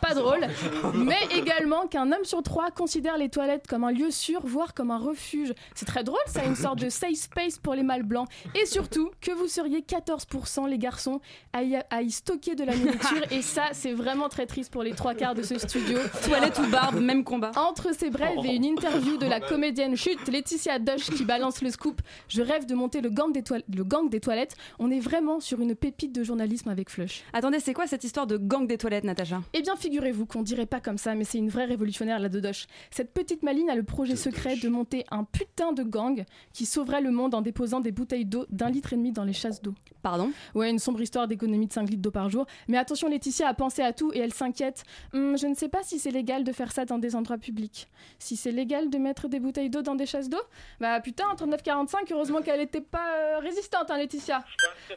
[0.00, 0.46] Pas drôle,
[0.94, 4.90] mais également qu'un homme sur trois considère les toilettes comme un lieu sûr, voire comme
[4.90, 5.52] un refuge.
[5.74, 8.28] C'est très drôle, ça, une sorte de safe space pour les mâles blancs.
[8.54, 11.20] Et surtout, que vous seriez 14% les garçons
[11.52, 13.22] à y, à y stocker de la nourriture.
[13.30, 15.98] Et ça, c'est vraiment très triste pour les trois quarts de ce studio.
[16.24, 17.52] Toilette ou barbe, même combat.
[17.56, 21.70] Entre ces brèves et une interview de la comédienne chute Laetitia Doche qui balance le
[21.70, 24.56] scoop, je rêve de monter le gang des, toile- le gang des toilettes.
[24.78, 27.22] On est vraiment sur une pépite de journalisme avec Flush.
[27.32, 29.42] Attendez, c'est quoi cette histoire de gang des toilettes, Natacha?
[29.52, 32.66] Eh bien, figurez-vous qu'on dirait pas comme ça, mais c'est une vraie révolutionnaire, la Dodoche.
[32.90, 37.00] Cette petite maline a le projet secret de monter un putain de gang qui sauverait
[37.00, 39.74] le monde en déposant des bouteilles d'eau d'un litre et demi dans les chasses d'eau.
[40.02, 40.30] Pardon?
[40.54, 42.46] Ouais, une sombre histoire d'économie de 5 litres d'eau par jour.
[42.68, 44.84] Mais attention, Laetitia a pensé à tout et elle s'inquiète.
[45.14, 47.88] Hum, je ne sais pas si c'est légal de faire ça dans des endroits publics.
[48.18, 50.40] Si c'est légal de mettre des bouteilles d'eau dans des chasses d'eau
[50.80, 54.42] Bah putain, 39,45, heureusement qu'elle était pas euh, résistante, hein, Laetitia.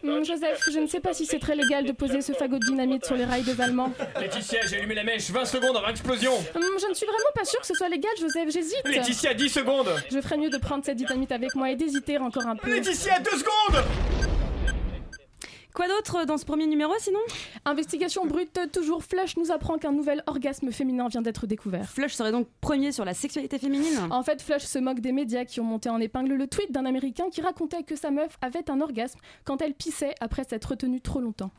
[0.03, 2.65] Hum, Joseph, je ne sais pas si c'est très légal de poser ce fagot de
[2.65, 3.91] dynamite sur les rails des Allemands.
[4.19, 6.33] Laetitia, j'ai allumé la mèche, 20 secondes avant explosion.
[6.33, 8.81] Hum, je ne suis vraiment pas sûre que ce soit légal, Joseph, j'hésite.
[8.85, 9.89] Laetitia, 10 secondes.
[10.11, 12.69] Je ferais mieux de prendre cette dynamite avec moi et d'hésiter encore un peu.
[12.73, 14.28] Laetitia, 2 secondes.
[15.73, 17.19] Quoi d'autre dans ce premier numéro sinon?
[17.63, 21.87] Investigation brute, toujours Flush nous apprend qu'un nouvel orgasme féminin vient d'être découvert.
[21.87, 25.45] Flush serait donc premier sur la sexualité féminine En fait, Flush se moque des médias
[25.45, 28.69] qui ont monté en épingle le tweet d'un Américain qui racontait que sa meuf avait
[28.71, 31.51] un orgasme quand elle pissait après s'être retenue trop longtemps.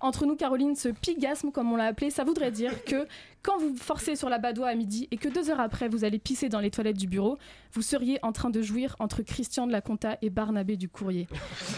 [0.00, 3.06] Entre nous, Caroline, ce pigasme, comme on l'a appelé, ça voudrait dire que
[3.46, 6.18] quand vous forcez sur la badoie à midi et que deux heures après vous allez
[6.18, 7.38] pisser dans les toilettes du bureau,
[7.72, 11.28] vous seriez en train de jouir entre Christian de la Conta et Barnabé du Courrier.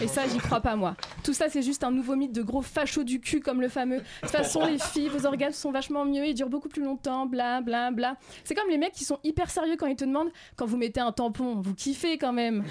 [0.00, 0.96] Et ça, j'y crois pas, moi.
[1.24, 3.98] Tout ça, c'est juste un nouveau mythe de gros fachos du cul comme le fameux.
[3.98, 7.26] De toute façon, les filles, vos orgasmes sont vachement mieux, ils durent beaucoup plus longtemps,
[7.26, 8.16] bla bla bla.
[8.44, 11.00] C'est comme les mecs qui sont hyper sérieux quand ils te demandent quand vous mettez
[11.00, 12.64] un tampon, vous kiffez quand même.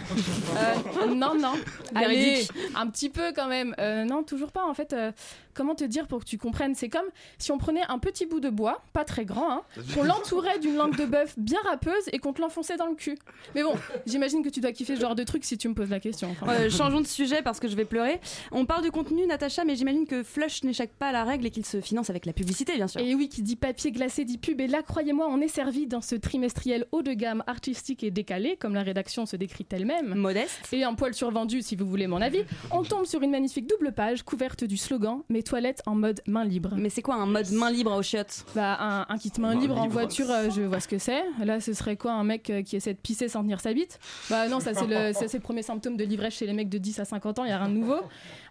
[0.58, 1.54] Euh, non, non.
[1.94, 3.76] Allez, un petit peu quand même.
[3.80, 4.66] Euh, non, toujours pas.
[4.66, 5.12] En fait, euh,
[5.58, 8.40] comment te dire pour que tu comprennes C'est comme si on prenait un petit bout
[8.40, 12.20] de bois, pas très grand, hein, qu'on l'entourait d'une langue de bœuf bien râpeuse et
[12.20, 13.18] qu'on te l'enfonçait dans le cul.
[13.56, 13.74] Mais bon,
[14.06, 16.30] j'imagine que tu dois kiffer ce genre de truc si tu me poses la question.
[16.42, 18.22] Enfin, Euh, changeons de sujet parce que je vais pleurer.
[18.52, 21.52] On parle du contenu, Natacha, mais j'imagine que Flush n'échappe pas à la règle et
[21.52, 23.02] qu'il se finance avec la publicité, bien sûr.
[23.02, 24.62] Et oui, qui dit papier glacé dit pub.
[24.62, 28.58] Et là, croyez-moi, on est servi dans ce trimestriel haut de gamme, artistique et décalé,
[28.58, 30.14] comme la rédaction se décrit elle-même.
[30.16, 30.68] Modeste.
[30.72, 32.44] Et un poil survendu, si vous voulez mon avis.
[32.72, 36.44] On tombe sur une magnifique double page couverte du slogan Mes toilettes en mode main
[36.44, 36.72] libre.
[36.76, 38.46] Mais c'est quoi un mode main libre au chiottes?
[38.56, 41.24] Bah, un, un kit main Main libre en voiture, euh, je vois ce que c'est.
[41.44, 44.00] Là, ce serait quoi un mec euh, qui essaie de pisser sans tenir sa bite?
[44.30, 46.70] Bah, non, ça, c'est le, ça, c'est le premier symptôme de l'ivresse chez les mecs
[46.70, 47.98] de 10 à 50 ans, il y a rien de nouveau.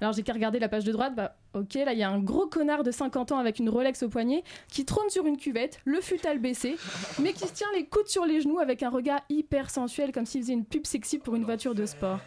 [0.01, 2.19] Alors, j'ai qu'à regarder la page de droite, bah, Ok, là il y a un
[2.19, 5.81] gros connard de 50 ans avec une Rolex au poignet qui trône sur une cuvette,
[5.87, 6.77] le futal baissé,
[7.19, 10.27] mais qui se tient les coudes sur les genoux avec un regard hyper sensuel comme
[10.27, 12.19] s'il faisait une pub sexy pour une voiture de sport.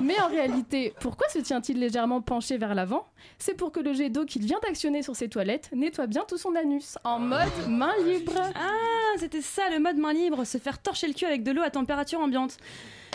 [0.00, 3.06] Mais en réalité, pourquoi se tient-il légèrement penché vers l'avant?
[3.38, 6.36] C'est pour que le jet d'eau qu'il vient d'actionner sur ses toilettes nettoie bien tout
[6.36, 8.34] son anus, en mode main libre.
[8.54, 11.62] Ah, c'était ça le mode main libre, se faire torcher le cul avec de l'eau
[11.62, 12.58] à température ambiante.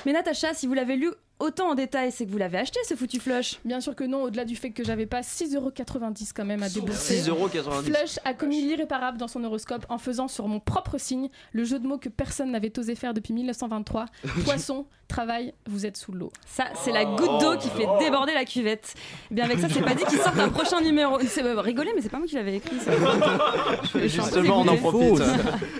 [0.05, 2.95] Mais Natacha, si vous l'avez lu autant en détail, c'est que vous l'avez acheté ce
[2.95, 6.63] foutu flush Bien sûr que non, au-delà du fait que j'avais pas 6,90€ quand même
[6.63, 7.21] à débourser.
[7.21, 7.83] 6,90€.
[7.83, 11.79] Flush a commis l'irréparable dans son horoscope en faisant sur mon propre signe le jeu
[11.79, 14.05] de mots que personne n'avait osé faire depuis 1923.
[14.43, 16.31] Poisson, travail, vous êtes sous l'eau.
[16.45, 18.93] Ça, c'est la goutte d'eau qui fait déborder la cuvette.
[19.31, 21.19] Bien avec ça, c'est pas dit qu'il sorte un prochain numéro.
[21.21, 22.77] C'est euh, rigolé, mais c'est pas moi qui l'avais écrit.
[22.79, 22.91] Ça.
[23.93, 25.23] Je Justement, on en profite.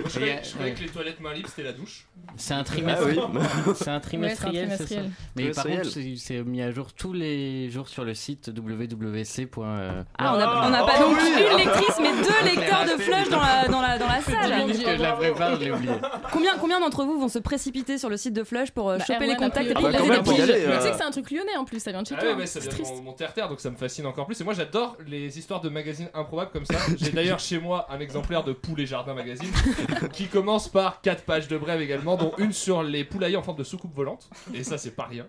[0.08, 2.06] Je croyais que les toilettes main libre c'était la douche.
[2.38, 3.20] C'est un Ah trimestriel.
[3.34, 3.74] oui.
[3.76, 4.86] C'est un trimestriel, c'est ça.
[4.86, 5.12] trimestriel.
[5.36, 9.48] Mais par contre, c'est- c'est mis à jour tous les jours sur le site wwc.
[9.58, 13.40] Ah, on a, on a pas donc une lectrice, mais deux lecteurs de flush dans
[13.40, 14.68] la, dans la, dans la salle.
[14.68, 15.94] minutes que je la prépare, je l'ai oublié.
[16.32, 19.06] Combien, combien d'entre vous vont se préciter sur le site de Flush pour euh, Bah,
[19.06, 20.78] choper les contacts et puis aller, Mais euh.
[20.78, 22.46] tu sais que c'est un truc lyonnais en plus, ça vient de chez Ah toi.
[22.46, 23.04] ça c'est vient de triste.
[23.04, 24.40] mon, terre-terre, donc ça me fascine encore plus.
[24.40, 26.76] Et moi, j'adore les histoires de magazines improbables comme ça.
[26.98, 29.52] J'ai d'ailleurs chez moi un exemplaire de Poules et Jardins magazine
[30.14, 33.58] qui commence par 4 pages de brève également, dont une sur les poulaillers en forme
[33.58, 34.30] de soucoupe volante.
[34.54, 35.26] Et ça, c'est pas rien.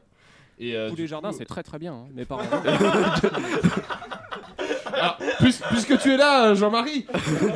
[0.62, 1.94] Et euh, Tous du les jardins, coup- c'est très très bien.
[1.94, 2.06] hein.
[2.14, 2.42] Mes parents.
[5.40, 7.06] Puis- puisque tu es là, Jean-Marie,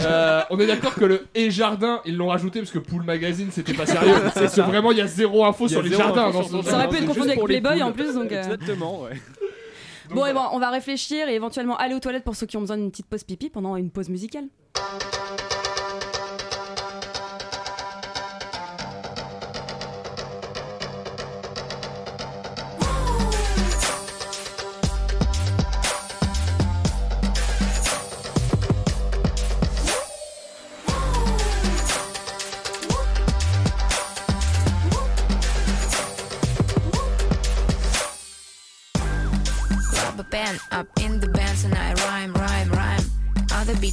[0.01, 3.49] euh, on est d'accord que le et jardin, ils l'ont rajouté parce que Poule Magazine,
[3.51, 4.15] c'était pas sérieux.
[4.35, 6.29] C'est que vraiment, il y a zéro info Il y a sur les zéro jardins.
[6.29, 8.33] info dans sur ce- Ça aurait pu être confondu avec Playboy en plus, donc.
[8.33, 9.21] euh, Exactement, ouais.
[10.11, 12.61] Bon, et bon, on va réfléchir et éventuellement aller aux toilettes pour ceux qui ont
[12.61, 14.45] besoin d'une petite pause pipi pendant une pause musicale.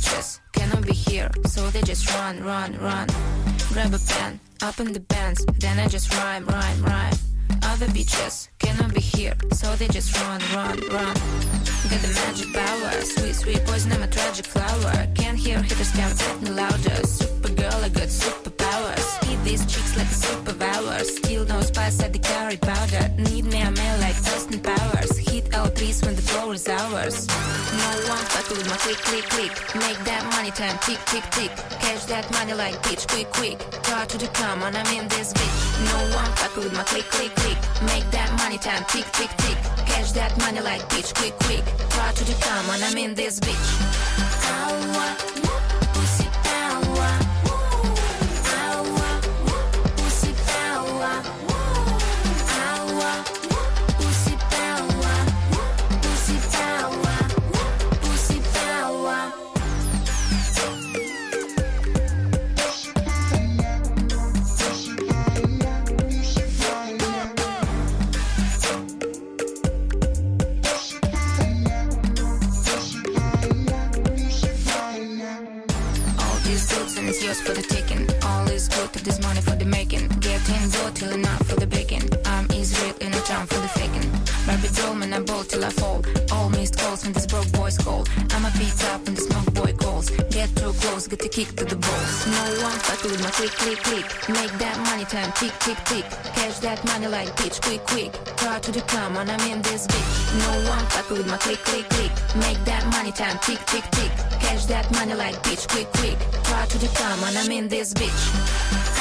[0.01, 3.07] Bitches cannot be here, so they just run, run, run.
[3.69, 7.13] Grab a pen up in the bands, then I just rhyme, rhyme, rhyme.
[7.63, 11.15] Other bitches cannot be here, so they just run, run, run.
[11.89, 15.07] Get the magic power, sweet, sweet poison, I'm a tragic flower.
[15.13, 16.97] Can't hear hitters me louder.
[17.17, 19.00] Supergirl, I got superpowers.
[19.43, 21.03] These chicks like a superpower.
[21.03, 23.09] Still no spice at the carry powder.
[23.17, 25.17] Need me a man like Austin Powers.
[25.17, 27.27] Hit all trees when the floor is ours.
[27.27, 29.51] No one fuck with my click, click, click.
[29.75, 31.51] Make that money time tick, tick, tick.
[31.81, 33.57] Cash that money like bitch, quick, quick.
[33.83, 35.57] Car to the come on, I'm in this bitch.
[35.89, 37.57] No one fuck with my click, click, click.
[37.89, 39.57] Make that money time tick, tick, tick.
[39.89, 41.65] Cash that money like bitch, quick, quick.
[41.89, 43.67] Car to the come on, I'm in this bitch.
[44.53, 45.50] Ow,
[85.61, 86.01] till I fall.
[86.31, 88.05] All missed calls when this broke boy's call.
[88.31, 90.09] I'm a beat up when the smoke boy calls.
[90.29, 92.27] Get too close, get a kick to the balls.
[92.27, 94.05] No one fuck with my click, click, click.
[94.29, 96.05] Make that money time tick, tick, tick.
[96.35, 98.11] Cash that money like bitch, quick, quick.
[98.37, 100.09] Car to the come on, I'm in this bitch.
[100.39, 102.11] No one fuck with my click, click, click.
[102.35, 104.11] Make that money time tick, tick, tick.
[104.41, 106.17] Cash that money like bitch, quick, quick.
[106.43, 108.21] Car to the come on, I'm in this bitch.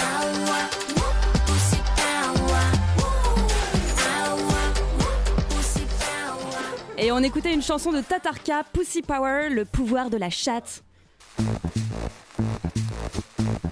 [0.02, 0.80] Ow,
[7.02, 10.84] Et on écoutait une chanson de Tatarka, Pussy Power, le pouvoir de la chatte.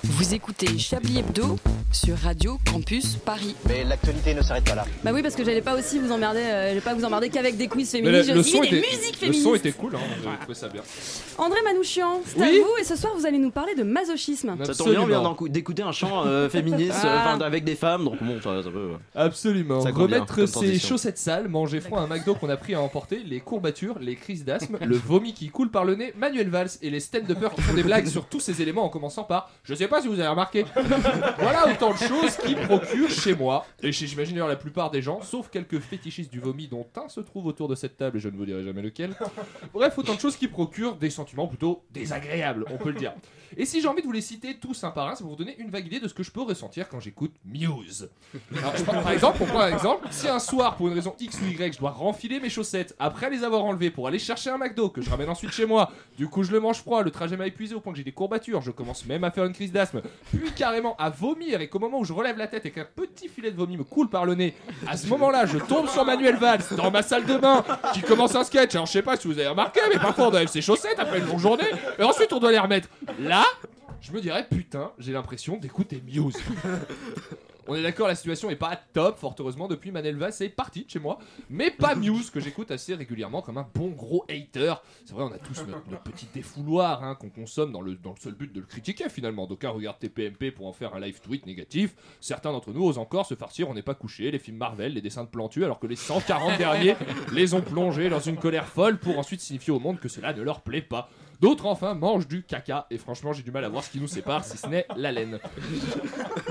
[0.02, 1.56] Vous écoutez Chablis Hebdo
[1.92, 3.54] sur Radio Campus Paris.
[3.68, 4.84] Mais l'actualité ne s'arrête pas là.
[5.04, 7.56] Bah oui, parce que j'allais pas aussi vous emmerder, euh, j'allais pas vous emmerder qu'avec
[7.56, 9.44] des quiz féministes, le, j'ai le aussi son mis des était, musiques le féministes.
[9.44, 10.82] son était cool, hein, j'ai trouvé ça bien.
[11.38, 14.56] André Manouchian, c'est Oui à vous, et ce soir vous allez nous parler de masochisme.
[14.64, 17.06] Ça tombe bien, on vient d'écouter un chant euh, féministe Ah.
[17.06, 18.90] euh, enfin, avec des femmes, donc bon, ça, ça peut.
[19.14, 19.80] Absolument.
[19.80, 23.22] Ça Remettre ses chaussettes sales, manger froid à un McDo qu'on a pris à emporter,
[23.24, 26.90] les courbatures, les crises d'asthme, le vomi qui coule par le nez, Manuel Valls et
[26.90, 29.88] les stand-uppers qui font des blagues sur tous ces éléments en commençant par Je sais
[29.88, 30.64] pas si vous avez remarqué.
[31.38, 35.20] voilà autant de choses qui procurent chez moi, et j'imagine d'ailleurs la plupart des gens,
[35.22, 38.28] sauf quelques fétichistes du vomi dont un se trouve autour de cette table et je
[38.28, 39.14] ne vous dirai jamais lequel.
[39.72, 43.12] Bref, autant de choses qui procurent des sentiments plutôt désagréables, on peut le dire.
[43.56, 45.38] Et si j'ai envie de vous les citer tous un par un, c'est pour vous
[45.38, 48.10] donner une vague idée de ce que je peux ressentir quand j'écoute Muse.
[48.58, 51.14] Alors, je prends- par exemple, pour prendre un exemple, si un soir, pour une raison
[51.18, 54.50] X ou Y, je dois renfiler mes chaussettes après les avoir enlevées pour aller chercher
[54.50, 57.10] un McDo que je ramène ensuite chez moi, du coup je le mange froid, le
[57.10, 58.12] trajet m'a épuisé au point que j'ai des
[58.44, 62.00] je commence même à faire une crise d'asthme, puis carrément à vomir et qu'au moment
[62.00, 64.34] où je relève la tête et qu'un petit filet de vomi me coule par le
[64.34, 64.54] nez,
[64.86, 68.34] à ce moment-là, je tombe sur Manuel Valls dans ma salle de bain qui commence
[68.34, 68.74] un sketch.
[68.74, 70.98] Alors je sais pas si vous avez remarqué, mais parfois on doit enlever ses chaussettes
[70.98, 72.88] après une longue journée et ensuite on doit les remettre.
[73.20, 73.44] Là,
[74.00, 76.36] je me dirais putain, j'ai l'impression d'écouter Muse.
[77.70, 80.90] On est d'accord, la situation est pas top, fort heureusement, depuis Manelva, c'est parti de
[80.90, 81.18] chez moi.
[81.50, 84.74] Mais pas Muse, que j'écoute assez régulièrement comme un bon gros hater.
[85.04, 88.12] C'est vrai, on a tous notre, notre petit défouloir hein, qu'on consomme dans le, dans
[88.12, 89.46] le seul but de le critiquer finalement.
[89.46, 91.94] D'aucuns regardent TPMP pour en faire un live tweet négatif.
[92.22, 95.02] Certains d'entre nous osent encore se farcir, on n'est pas couché, les films Marvel, les
[95.02, 96.96] dessins de Plantu, alors que les 140 derniers
[97.34, 100.40] les ont plongés dans une colère folle pour ensuite signifier au monde que cela ne
[100.40, 101.10] leur plaît pas.
[101.40, 104.08] D'autres enfin mangent du caca et franchement j'ai du mal à voir ce qui nous
[104.08, 105.38] sépare si ce n'est la laine.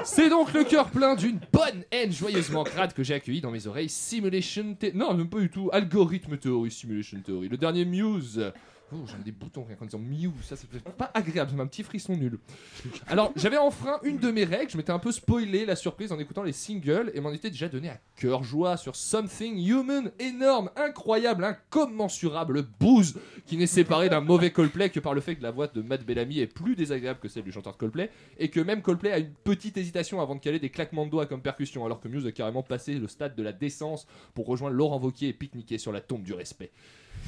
[0.05, 3.67] C'est donc le cœur plein d'une bonne haine joyeusement crade que j'ai accueillie dans mes
[3.67, 3.89] oreilles.
[3.89, 4.95] Simulation Theory.
[4.95, 5.69] Non, même pas du tout.
[5.73, 7.49] Algorithme Theory, Simulation Theory.
[7.49, 8.53] Le dernier Muse.
[8.93, 10.31] Oh, des boutons rien qu'en disant Muse.
[10.43, 11.51] Ça, c'est pas agréable.
[11.53, 12.39] C'est un petit frisson nul.
[13.07, 14.71] Alors, j'avais enfreint une de mes règles.
[14.71, 17.67] Je m'étais un peu spoilé la surprise en écoutant les singles et m'en étais déjà
[17.67, 20.11] donné à cœur joie sur Something Human.
[20.19, 25.43] Énorme, incroyable, incommensurable booze qui n'est séparé d'un mauvais Coldplay que par le fait que
[25.43, 28.49] la voix de Matt Bellamy est plus désagréable que celle du chanteur de Coldplay et
[28.49, 31.41] que même Coldplay a une petite hésitation avant de caler des claquements de doigts comme
[31.41, 34.99] percussion alors que Muse a carrément passé le stade de la décence pour rejoindre Laurent
[34.99, 36.71] Wauquiez et pique-niquer sur la tombe du respect.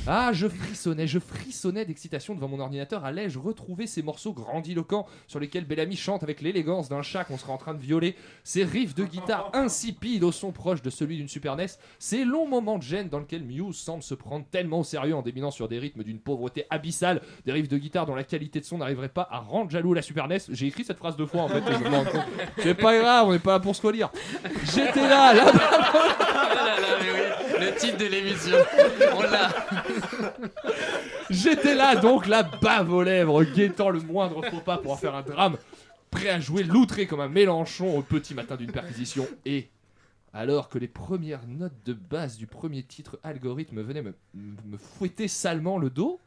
[0.08, 3.06] Ah, je frissonnais, je frissonnais d'excitation devant mon ordinateur.
[3.06, 7.52] Allais-je retrouver ces morceaux grandiloquents sur lesquels Bellamy chante avec l'élégance d'un chat qu'on serait
[7.52, 8.15] en train de violer?
[8.43, 11.67] Ces riffs de guitare insipides au son proche de celui d'une Super NES
[11.99, 15.21] Ces longs moments de gêne dans lesquels Muse semble se prendre tellement au sérieux en
[15.21, 18.65] déminant sur des rythmes d'une pauvreté abyssale, des riffs de guitare dont la qualité de
[18.65, 21.43] son n'arriverait pas à rendre jaloux la Super NES J'ai écrit cette phrase deux fois
[21.43, 21.63] en fait.
[22.58, 24.10] C'est pas grave, on n'est pas là pour se relire.
[24.73, 25.52] J'étais là, là
[27.60, 28.58] Le titre de l'émission,
[29.15, 29.49] on l'a.
[31.29, 35.15] J'étais là donc la bave aux lèvres, guettant le moindre faux pas pour en faire
[35.15, 35.57] un drame,
[36.11, 39.27] prêt à jouer l'outré comme un Mélenchon au petit matin d'une perquisition.
[39.45, 39.69] Et
[40.33, 45.27] alors que les premières notes de base du premier titre algorithme venaient me, me fouetter
[45.27, 46.19] salement le dos,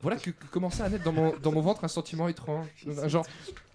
[0.00, 2.66] voilà que, que commençait à naître dans mon, dans mon ventre un sentiment étrange,
[3.02, 3.24] un genre,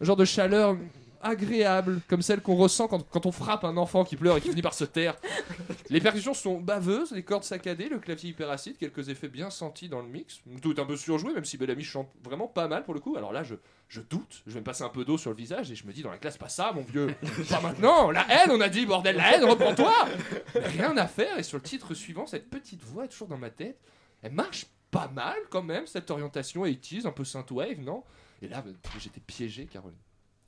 [0.02, 0.76] un genre de chaleur
[1.22, 4.50] agréable, comme celle qu'on ressent quand, quand on frappe un enfant qui pleure et qui
[4.50, 5.16] finit par se taire.
[5.90, 9.90] Les percussions sont baveuses, les cordes saccadées, le clavier hyper acide, quelques effets bien sentis
[9.90, 10.42] dans le mix.
[10.62, 13.16] Tout est un peu surjoué, même si Bellamy chante vraiment pas mal pour le coup.
[13.16, 13.56] Alors là, je,
[13.88, 15.94] je doute, je vais me passer un peu d'eau sur le visage et je me
[15.94, 17.14] dis dans la classe, pas ça, mon vieux.
[17.50, 19.94] pas maintenant, la haine, on a dit, bordel, la haine, reprends-toi
[20.56, 23.50] Rien à faire, et sur le titre suivant, cette petite voix est toujours dans ma
[23.50, 23.80] tête.
[24.22, 28.04] Elle marche pas mal quand même, cette orientation 80s, un peu synthwave, non?
[28.42, 28.64] Et là,
[29.00, 29.98] j'étais piégé, Caroline.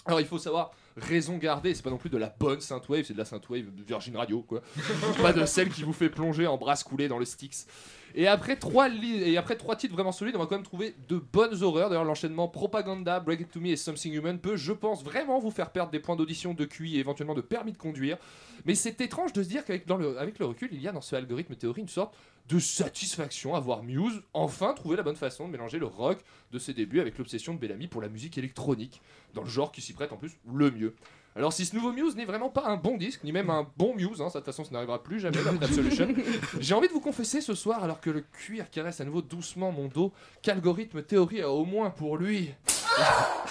[0.10, 3.14] Alors il faut savoir, raison gardée, c'est pas non plus de la bonne synthwave, c'est
[3.14, 4.62] de la synthwave Virgin Radio quoi.
[5.22, 7.68] pas de celle qui vous fait plonger en brasse coulée dans le Styx.
[8.16, 10.96] Et après trois li- et après trois titres vraiment solides, on va quand même trouver
[11.08, 11.90] de bonnes horreurs.
[11.90, 15.52] D'ailleurs l'enchaînement Propaganda, Break It To Me et Something Human peut, je pense, vraiment vous
[15.52, 18.18] faire perdre des points d'audition, de QI et éventuellement de permis de conduire.
[18.66, 20.92] Mais c'est étrange de se dire qu'avec dans le, avec le recul, il y a
[20.92, 22.16] dans ce algorithme théorie une sorte
[22.50, 26.20] de satisfaction à voir Muse enfin trouver la bonne façon de mélanger le rock
[26.52, 29.02] de ses débuts avec l'obsession de Bellamy pour la musique électronique,
[29.36, 30.96] dans le genre qui s'y prête en plus le mieux.
[31.36, 33.94] Alors si ce nouveau Muse n'est vraiment pas un bon disque, ni même un bon
[33.96, 36.08] Muse, hein, ça, de toute façon ça n'arrivera plus jamais Absolution,
[36.60, 39.72] j'ai envie de vous confesser ce soir, alors que le cuir caresse à nouveau doucement
[39.72, 42.50] mon dos, qu'algorithme théorie a au moins pour lui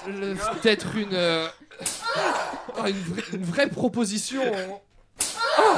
[0.04, 1.46] peut-être une, euh,
[2.76, 4.42] oh, une, vraie, une vraie proposition...
[5.60, 5.76] Oh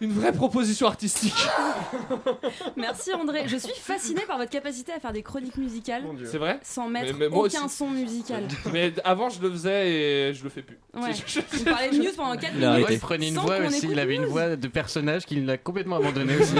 [0.00, 1.34] une vraie proposition artistique.
[2.76, 3.44] Merci André.
[3.46, 7.14] Je suis fasciné par votre capacité à faire des chroniques musicales C'est vrai sans mettre
[7.18, 7.76] Mais- mais aucun aussi.
[7.76, 8.44] son musical.
[8.72, 10.78] Mais avant je le faisais et je le fais plus.
[10.94, 11.10] Ouais.
[11.52, 12.86] Vous parlez de news pendant 4 Il, minutes.
[12.90, 16.36] il prenait une voix aussi, il avait une voix de personnage qu'il a complètement abandonné
[16.36, 16.54] aussi.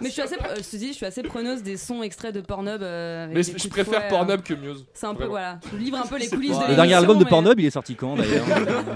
[0.00, 2.34] Mais je suis assez, euh, je te dis, je suis assez preneuse des sons extraits
[2.34, 2.82] de Pornhub.
[2.82, 4.86] euh, avec Mais je préfère fouet, Pornhub euh, que Muse.
[4.94, 5.30] C'est un peu Vraiment.
[5.30, 5.60] voilà.
[5.72, 7.94] Je livre un peu les coulisses de Le dernier album de Pornhub, il est sorti
[7.96, 8.46] quand d'ailleurs?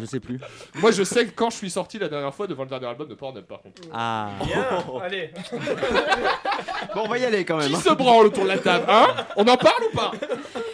[0.00, 0.38] Je sais plus.
[0.80, 3.08] Moi je sais que quand je suis sorti la dernière fois devant le dernier album
[3.08, 3.81] de Pornhub par contre.
[3.92, 4.30] Ah.
[4.44, 4.64] Bien.
[5.02, 5.30] Allez.
[6.94, 7.68] bon, on va y aller quand même.
[7.68, 7.80] Qui hein.
[7.82, 9.08] se branle autour de la table, hein?
[9.36, 10.12] On en parle ou pas?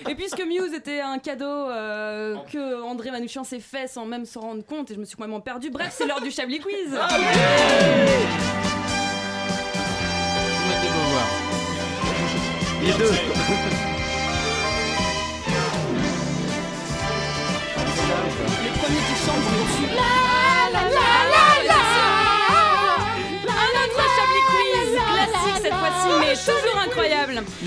[0.09, 4.39] Et puisque Muse était un cadeau euh, que André Manouchian s'est fait sans même se
[4.39, 5.71] rendre compte, et je me suis complètement perdu.
[5.71, 6.97] Bref, c'est l'heure du Chablis Quiz.
[6.99, 7.09] Ah
[12.81, 13.11] Les deux.
[18.65, 20.28] Les premiers qui chantent, je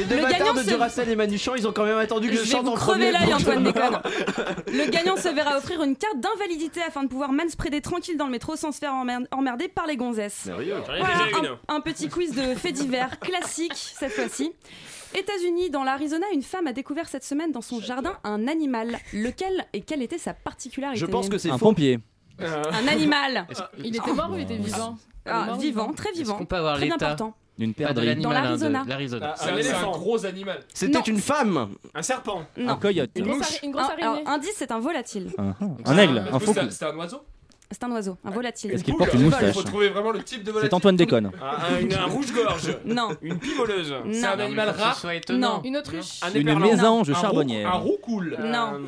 [0.02, 2.34] Les deux Le gagnant de se- Duracell et Manuchan, ils ont quand même attendu que
[2.34, 3.12] je, Je vais chante vous en premier.
[3.34, 4.00] Antoine déconne.
[4.68, 8.32] Le gagnant se verra offrir une carte d'invalidité afin de pouvoir manspreader tranquille dans le
[8.32, 10.48] métro sans se faire emmer- emmerder par les gonzesses.
[10.52, 10.64] Voilà,
[11.40, 11.46] une.
[11.68, 14.52] un, un petit quiz de faits divers classique cette fois-ci.
[15.14, 18.98] États-Unis, dans l'Arizona, une femme a découvert cette semaine dans son jardin un animal.
[19.14, 21.00] Lequel et quelle était sa particularité?
[21.00, 21.66] Je pense que c'est Un faux.
[21.66, 22.00] pompier.
[22.40, 23.46] Un animal.
[23.84, 24.98] Il était mort ou il était vivant?
[25.26, 26.38] Ah, Mort vivant, très vivant.
[26.38, 27.36] qu'on peut avoir très l'état important.
[27.60, 28.84] Une paire Pas de l'animal, hein, de l'Arizona.
[28.88, 29.34] l'Arizona.
[29.34, 29.92] Ah, C'est un éléphant.
[29.92, 30.62] gros animal.
[30.74, 31.04] C'était Non.
[31.04, 31.70] une femme.
[31.94, 32.44] Un serpent.
[32.58, 33.12] Un coyote.
[33.16, 33.48] Une grosse, mouche.
[33.48, 34.28] ari- une grosse Un- alors, araignée.
[34.30, 35.32] indice, c'est un volatile.
[35.38, 35.54] Un,
[35.86, 36.54] un aigle, un faucon.
[36.64, 37.22] c'est C'était un oiseau
[37.72, 38.72] C'est un oiseau, un volatile.
[38.72, 40.70] Est-ce qu'il porte une Il moustache faut trouver vraiment le type de volatile.
[40.70, 41.32] C'est Antoine Déconne.
[41.42, 42.78] Un, un- un rouge-gorge.
[42.86, 43.94] Non, Une pivoleuse.
[44.12, 44.98] C'est un animal rare.
[44.98, 45.58] soit étonnant.
[45.58, 45.62] Non.
[45.64, 46.20] Une autruche.
[46.22, 46.60] Un Une éperlan.
[46.68, 47.82] mésange roux- Un charbonnière.
[47.82, 48.38] roucoule.
[48.40, 48.82] non.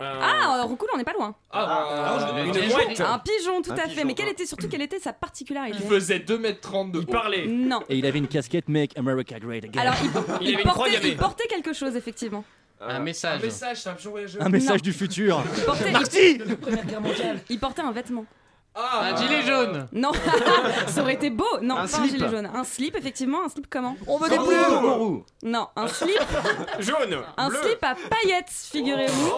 [0.00, 1.34] Un- Ah, Roucoule, on n'est pas loin.
[1.50, 3.00] Ah, une un- mouette.
[3.00, 4.04] Un pigeon, tout Un à fait.
[4.04, 7.06] Mais quelle était surtout quelle était sa particularité Il faisait 2m30 de Il haut.
[7.12, 7.46] parlait.
[7.48, 7.80] Non.
[7.88, 9.80] Et il avait une casquette Make America Great Again.
[9.80, 9.94] Alors,
[10.40, 12.44] il, Il il portait, il portait quelque chose, effectivement.
[12.80, 13.40] Un message.
[13.42, 14.42] Un message, c'est un pigeon voyageur.
[14.42, 14.82] un message Non.
[14.82, 15.42] du futur.
[15.56, 16.40] Il portait, Marty
[17.48, 18.24] il portait un vêtement.
[18.78, 19.88] Ah, Un gilet jaune.
[19.92, 20.12] Non,
[20.88, 21.44] ça aurait été beau.
[21.62, 22.10] Non, Un pas un slip.
[22.16, 22.50] gilet jaune.
[22.54, 23.42] Un slip, effectivement.
[23.44, 25.22] Un slip comment On veut des plumes.
[25.42, 26.18] Non, un slip,
[26.80, 27.16] Jaune.
[27.36, 27.58] un bleu.
[27.62, 29.32] slip à paillettes, figurez-vous.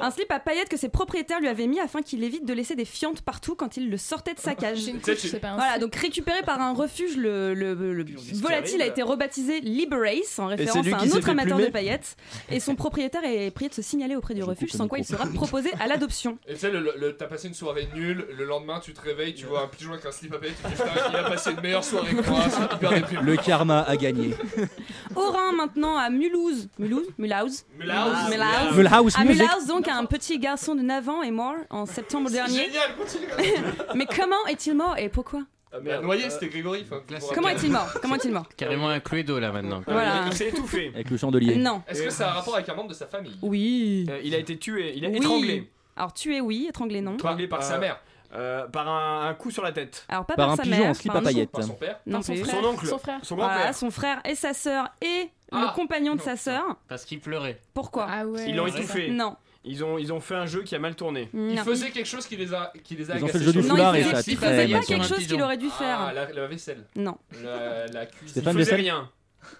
[0.00, 2.74] Un slip à paillettes que ses propriétaires lui avaient mis afin qu'il évite de laisser
[2.74, 4.78] des fientes partout quand il le sortait de sa cage.
[4.80, 7.74] C'est une couche, tu- c'est pas un Voilà, donc récupéré par un refuge, le, le-
[7.74, 12.16] le volatile a été rebaptisé Liberace en référence à un autre amateur plumer de paillettes.
[12.50, 15.26] Et son propriétaire est prié de se signaler auprès du refuge, sans quoi il sera
[15.26, 16.38] proposé à l'adoption.
[16.48, 16.72] Et tu sais,
[17.18, 20.04] t'as passé une soirée nulle, le lendemain tu te réveilles, tu vois un pigeon avec
[20.06, 22.28] un slip à paillettes, tu te dis putain, il a passé une meilleure soirée que
[22.28, 23.22] moi, c'est hyper déprimant.
[23.22, 24.34] Le karma a gagné.
[25.16, 26.68] Orin maintenant à Mulhouse.
[26.78, 27.06] Mulhouse?
[27.18, 27.64] Mulhouse?
[27.78, 28.30] Mulhouse.
[28.30, 28.76] Mulhouse.
[28.76, 29.24] Mulhouse À.
[29.24, 32.64] Mulhouse, donc, un petit garçon de 9 ans est mort en septembre dernier.
[32.66, 33.26] génial, continue.
[33.94, 35.42] Mais comment est-il mort et pourquoi?
[35.76, 36.86] Ah, mais noyé, c'était Grégory.
[37.34, 37.92] Comment est-il mort?
[38.00, 38.46] Comment est-il mort?
[38.56, 39.82] Carrément un cluedo là maintenant.
[39.88, 40.26] Voilà.
[40.28, 40.92] Il s'est étouffé.
[40.94, 41.56] Avec le chandelier.
[41.56, 41.82] Non.
[41.88, 43.36] Est-ce que ça a un rapport avec un membre de sa famille?
[43.42, 44.06] Oui.
[44.08, 44.92] Euh, il a été tué.
[44.96, 45.16] Il a Oui.
[45.16, 45.68] étranglé.
[45.96, 46.66] Alors tué, oui.
[46.68, 47.14] Étranglé, non.
[47.14, 47.98] Étranglé Par par sa mère,
[48.34, 50.04] Euh, par un, un coup sur la tête.
[50.08, 50.90] Alors pas Par par, un sa pigeon mère.
[50.90, 51.50] en slip par à paillettes.
[51.50, 52.00] par son père.
[52.06, 52.54] Non Son frère.
[52.60, 52.86] Son oncle.
[52.86, 53.20] Son frère.
[53.22, 53.74] Son Voilà, grand-père.
[53.74, 55.66] son frère et sa sœur et Ah.
[55.70, 56.64] le compagnon de sa sœur.
[56.88, 57.60] Parce qu'il pleurait.
[57.74, 58.46] Pourquoi Ah ouais.
[58.48, 59.08] Ils l'ont étouffé.
[59.10, 59.36] Non.
[59.66, 61.30] Ils ont, ils ont fait un jeu qui a mal tourné.
[61.32, 61.62] Il Non.
[61.64, 63.62] faisait quelque chose qui les a, qui les a Ils ont fait le jeu du
[63.62, 65.56] foulard il et faisait, ça a il très faisait mal pas quelque chose qu'il aurait
[65.56, 66.12] dû Ah, faire.
[66.12, 66.84] la, la vaisselle.
[66.96, 68.28] Non, La, la cuisine.
[68.28, 69.10] Stéphane il faisait Bessel rien.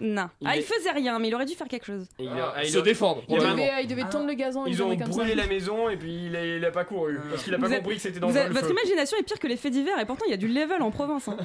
[0.01, 0.29] Non.
[0.41, 2.05] Il Ah, il est- faisait rien, mais il aurait dû faire quelque chose.
[2.19, 3.23] Et il Ah, il se a- défendre.
[3.27, 3.67] il Il a- probablement.
[3.71, 4.65] devait, il devait tendre le gazon.
[4.65, 5.35] Ils une ont comme brûlé ça.
[5.35, 7.75] la maison et puis il a, il a pas couru parce qu'il a pas Vous
[7.75, 8.71] compris que c'était Vous êtes- le votre feu.
[8.73, 10.91] imagination est pire que les faits divers et pourtant il y a du level en
[10.91, 11.27] Provence.
[11.27, 11.37] hein.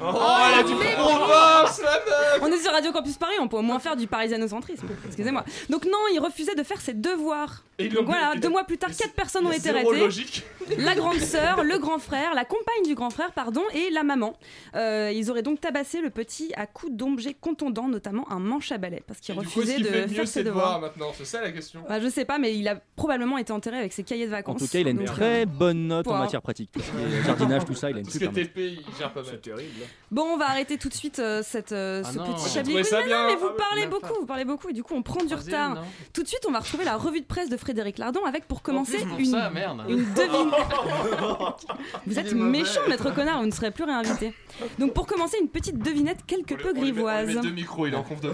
[0.00, 0.04] Oh,
[0.52, 3.62] elle a du Provence, la meuf On est sur Radio Campus Paris, on peut au
[3.62, 4.86] moins faire du parisianocentrisme.
[5.06, 5.44] Excusez-moi.
[5.68, 7.64] Donc non, il refusait de faire ses devoirs.
[7.78, 10.00] Et ils Donc voilà, il- deux mois plus tard, quatre personnes ont été zéro arrêtées.
[10.04, 10.44] logique.
[10.78, 14.34] La grande sœur, le grand frère, la compagne du grand frère, pardon, et la maman.
[14.76, 18.78] Euh, ils auraient donc tabassé le petit à coups d'objets contondants, notamment un manche à
[18.78, 20.80] balai, parce qu'il coup, refusait qu'il fait de mieux faire ses devoirs devoirs.
[20.80, 21.80] maintenant C'est ça la question.
[21.88, 24.36] Bah, je sais pas, mais il a probablement été enterré avec ses cahiers de En
[24.36, 24.58] vacances.
[24.62, 26.70] tout cas, il a une très bonne note en matière pratique.
[26.72, 26.80] Tout
[27.24, 28.52] jardinage, tout ça, il a une Parce que super note.
[28.52, 29.30] TP, il gère pas mal.
[29.30, 29.80] C'est terrible.
[30.10, 32.24] Bon, on va arrêter tout de suite euh, cette, euh, Ah ce non.
[32.34, 32.74] petit chablis.
[32.74, 33.22] Mais bien.
[33.22, 35.34] non, mais vous Ah parlez beaucoup, vous parlez beaucoup, et du coup on prend du
[35.34, 35.84] retard.
[36.12, 38.62] Tout de suite, on va retrouver la revue de presse de Frédéric Lardon avec pour
[38.62, 39.36] commencer En une,
[39.88, 40.50] une devine.
[42.06, 44.32] vous êtes méchant, maître connard, vous ne serez plus réinvité.
[44.78, 47.38] Donc pour commencer, une petite devinette quelque peu grivoise.
[47.86, 48.32] Il est en conf de.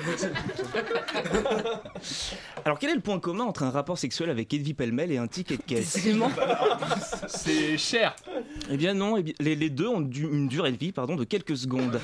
[2.64, 5.26] Alors quel est le point commun entre un rapport sexuel avec Edwy Pellemel et un
[5.26, 5.98] ticket de caisse.
[7.28, 8.16] C'est cher.
[8.70, 11.14] Eh bien non, eh bien, les, les deux ont du- une durée de vie pardon,
[11.16, 12.00] de quelques secondes.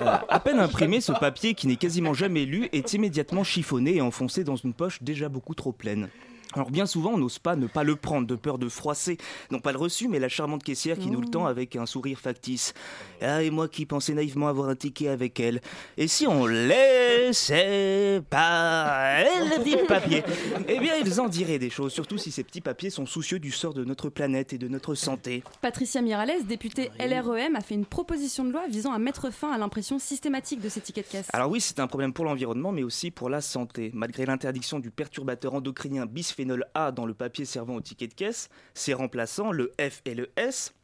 [0.00, 4.00] Euh, à peine imprimé, ce papier qui n'est quasiment jamais lu est immédiatement chiffonné et
[4.00, 6.08] enfoncé dans une poche déjà beaucoup trop pleine.
[6.54, 9.18] Alors bien souvent, on n'ose pas ne pas le prendre de peur de froisser,
[9.50, 12.20] non pas le reçu, mais la charmante caissière qui nous le tend avec un sourire
[12.20, 12.74] factice.
[13.20, 15.60] Ah, et moi qui pensais naïvement avoir un ticket avec elle.
[15.96, 20.22] Et si on laissait pas elle dit papier
[20.68, 23.50] Eh bien, ils en diraient des choses, surtout si ces petits papiers sont soucieux du
[23.50, 25.42] sort de notre planète et de notre santé.
[25.60, 29.58] Patricia Miralles, députée LREM, a fait une proposition de loi visant à mettre fin à
[29.58, 31.26] l'impression systématique de ces tickets de caisse.
[31.32, 33.90] Alors oui, c'est un problème pour l'environnement, mais aussi pour la santé.
[33.92, 36.43] Malgré l'interdiction du perturbateur endocrinien bisphénol
[36.74, 40.30] A dans le papier servant au ticket de caisse, ses remplaçants, le F et le
[40.36, 40.74] S,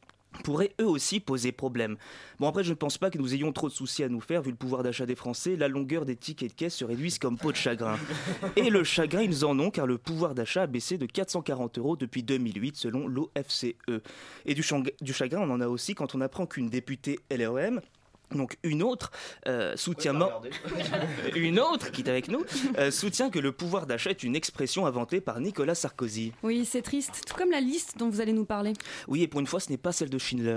[0.44, 1.96] pourraient eux aussi poser problème.
[2.38, 4.42] Bon après je ne pense pas que nous ayons trop de soucis à nous faire
[4.42, 7.37] vu le pouvoir d'achat des Français, la longueur des tickets de caisse se réduise comme
[7.37, 7.99] peau de chagrin.
[8.57, 11.96] Et le chagrin ils en ont car le pouvoir d'achat a baissé de 440 euros
[11.96, 13.75] depuis 2008 selon l'OFCE.
[14.46, 14.64] Et du,
[15.01, 17.81] du chagrin on en a aussi quand on apprend qu'une députée LREM
[18.34, 19.10] Donc une autre
[19.46, 20.10] euh, soutient
[21.34, 22.44] une autre qui est avec nous
[22.78, 26.32] euh, soutient que le pouvoir d'achat est une expression inventée par Nicolas Sarkozy.
[26.42, 28.72] Oui, c'est triste, tout comme la liste dont vous allez nous parler.
[29.08, 30.56] Oui, et pour une fois, ce n'est pas celle de Schindler.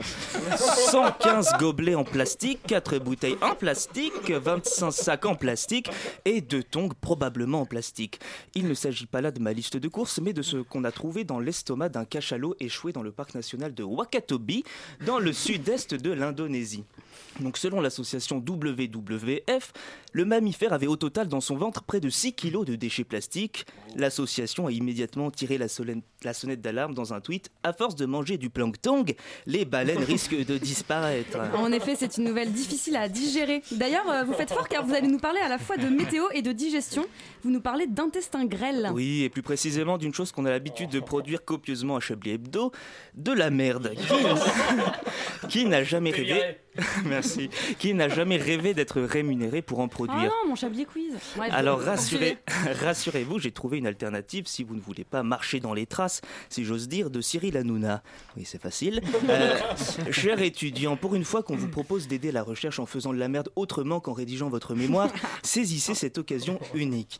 [0.91, 5.89] 115 gobelets en plastique, 4 bouteilles en plastique, 25 sacs en plastique
[6.25, 8.19] et 2 tongs probablement en plastique.
[8.55, 10.91] Il ne s'agit pas là de ma liste de courses, mais de ce qu'on a
[10.91, 14.63] trouvé dans l'estomac d'un cachalot échoué dans le parc national de Wakatobi,
[15.05, 16.84] dans le sud-est de l'Indonésie.
[17.39, 19.72] Donc selon l'association WWF,
[20.11, 23.66] le mammifère avait au total dans son ventre près de 6 kilos de déchets plastiques.
[23.95, 27.51] L'association a immédiatement tiré la sonnette d'alarme dans un tweet.
[27.64, 29.05] À force de manger du plancton,
[29.45, 31.38] les baleines risquent de disparaître.
[31.55, 33.61] En effet, c'est une nouvelle difficile à digérer.
[33.72, 36.26] D'ailleurs, euh, vous faites fort car vous allez nous parler à la fois de météo
[36.34, 37.05] et de digestion.
[37.43, 38.91] Vous nous parlez d'intestin grêle.
[38.93, 42.74] Oui, et plus précisément d'une chose qu'on a l'habitude de produire copieusement à Chablis Hebdo,
[43.16, 43.93] de la merde.
[43.95, 46.57] Qui, qui n'a jamais rêvé
[47.05, 47.49] Merci.
[47.80, 51.16] Qui n'a jamais rêvé d'être rémunéré pour en produire non, mon chablier quiz.
[51.51, 52.38] Alors rassurez,
[52.82, 56.64] rassurez-vous, j'ai trouvé une alternative si vous ne voulez pas marcher dans les traces, si
[56.64, 58.04] j'ose dire, de Cyril Hanouna.
[58.38, 59.01] Oui, c'est facile.
[59.30, 59.58] Euh,
[60.12, 63.30] cher étudiant, pour une fois qu'on vous propose d'aider la recherche en faisant de la
[63.30, 65.10] merde autrement qu'en rédigeant votre mémoire,
[65.43, 67.20] saisissez cette occasion unique.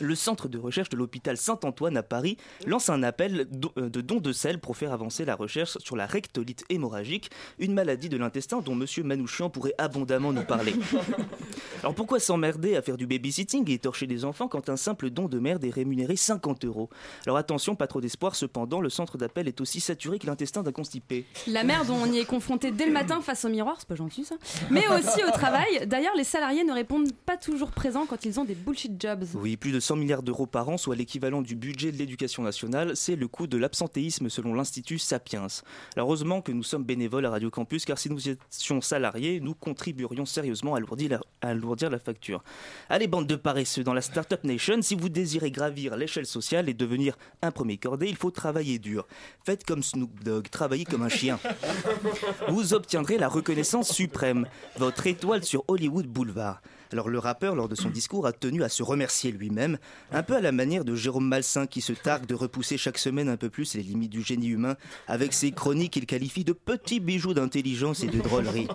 [0.00, 4.20] Le centre de recherche de l'hôpital Saint-Antoine à Paris lance un appel euh, de don
[4.20, 8.60] de sel pour faire avancer la recherche sur la rectolite hémorragique, une maladie de l'intestin
[8.60, 10.74] dont Monsieur Manouchian pourrait abondamment nous parler.
[11.82, 15.28] Alors pourquoi s'emmerder à faire du babysitting et torcher des enfants quand un simple don
[15.28, 16.90] de merde est rémunéré 50 euros?
[17.26, 20.72] Alors attention, pas trop d'espoir, cependant, le centre d'appel est aussi saturé que l'intestin d'un
[20.72, 21.24] constipé.
[21.46, 24.24] La merde, on y est confronté dès le matin face au miroir, c'est pas gentil
[24.24, 24.36] ça.
[24.70, 25.86] Mais aussi au travail.
[25.86, 29.24] D'ailleurs, les salariés ne répondent pas toujours présents quand ils ont des bullshit jobs.
[29.34, 32.96] Oui, plus de 100 milliards d'euros par an, soit l'équivalent du budget de l'éducation nationale,
[32.96, 35.46] c'est le coût de l'absentéisme selon l'Institut Sapiens.
[35.96, 39.54] Alors heureusement que nous sommes bénévoles à Radio Campus, car si nous étions salariés, nous
[39.60, 42.42] contribuerions sérieusement à alourdir la, à alourdir la facture.
[42.88, 46.74] Allez, bande de paresseux, dans la Startup Nation, si vous désirez gravir l'échelle sociale et
[46.74, 49.06] devenir un premier cordé, il faut travailler dur.
[49.44, 51.38] Faites comme Snoop Dogg, travaillez comme un chien.
[52.48, 54.46] Vous obtiendrez la reconnaissance suprême,
[54.76, 56.60] votre étoile sur Hollywood Boulevard.
[56.92, 59.78] Alors le rappeur, lors de son discours, a tenu à se remercier lui-même,
[60.12, 63.28] un peu à la manière de Jérôme Malsain qui se targue de repousser chaque semaine
[63.28, 64.76] un peu plus les limites du génie humain
[65.06, 68.68] avec ses chroniques qu'il qualifie de petits bijoux d'intelligence et de drôlerie.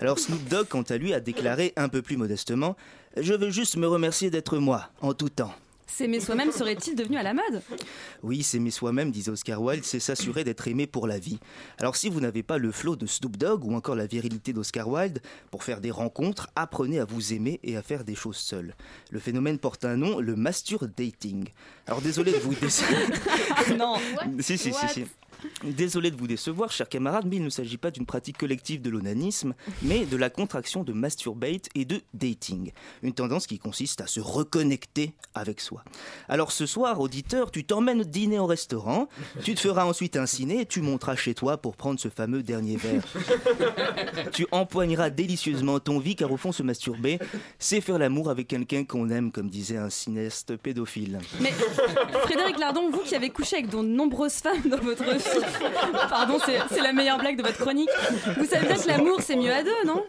[0.00, 2.76] Alors Snoop Dogg, quant à lui, a déclaré un peu plus modestement
[3.16, 5.54] Je veux juste me remercier d'être moi, en tout temps.
[5.88, 7.62] S'aimer soi-même serait-il devenu à la mode?
[8.22, 11.38] Oui, s'aimer soi-même, disait Oscar Wilde, c'est s'assurer d'être aimé pour la vie.
[11.78, 14.86] Alors si vous n'avez pas le flot de Snoop Dogg ou encore la virilité d'Oscar
[14.88, 15.20] Wilde,
[15.50, 18.74] pour faire des rencontres, apprenez à vous aimer et à faire des choses seules.
[19.10, 21.48] Le phénomène porte un nom, le mastur dating.
[21.86, 22.52] Alors désolé de vous
[23.76, 23.96] Non.
[24.40, 25.04] si, si, si, si.
[25.64, 28.90] Désolé de vous décevoir, chers camarades, mais il ne s'agit pas d'une pratique collective de
[28.90, 32.72] l'onanisme, mais de la contraction de masturbate et de dating.
[33.02, 35.84] Une tendance qui consiste à se reconnecter avec soi.
[36.28, 39.08] Alors ce soir, auditeur, tu t'emmènes dîner au restaurant,
[39.42, 42.42] tu te feras ensuite un ciné et tu monteras chez toi pour prendre ce fameux
[42.42, 43.02] dernier verre.
[44.32, 47.18] tu empoigneras délicieusement ton vie, car au fond, se masturber,
[47.58, 51.18] c'est faire l'amour avec quelqu'un qu'on aime, comme disait un cinéaste pédophile.
[51.40, 51.52] Mais
[52.22, 55.20] Frédéric Lardon, vous qui avez couché avec de nombreuses femmes dans votre vie,
[56.10, 56.38] pardon,
[56.70, 57.88] c'est la meilleure blague de votre chronique.
[58.36, 60.04] Vous savez bien que l'amour c'est mieux à deux, non?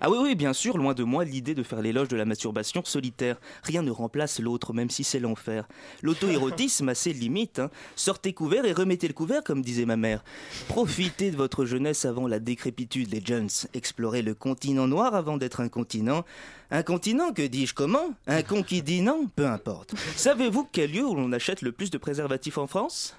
[0.00, 2.82] Ah oui, oui, bien sûr, loin de moi l'idée de faire l'éloge de la masturbation
[2.84, 3.36] solitaire.
[3.62, 5.66] Rien ne remplace l'autre, même si c'est l'enfer.
[6.02, 7.58] L'auto-érotisme a ses limites.
[7.58, 7.70] hein.
[7.96, 10.22] Sortez couvert et remettez le couvert, comme disait ma mère.
[10.68, 13.48] Profitez de votre jeunesse avant la décrépitude, les Jones.
[13.74, 16.24] Explorez le continent noir avant d'être un continent.
[16.70, 18.14] Un continent, que dis-je comment?
[18.26, 19.94] Un con qui dit non Peu importe.
[20.16, 23.16] Savez-vous quel lieu où l'on achète le plus de préservatifs en France?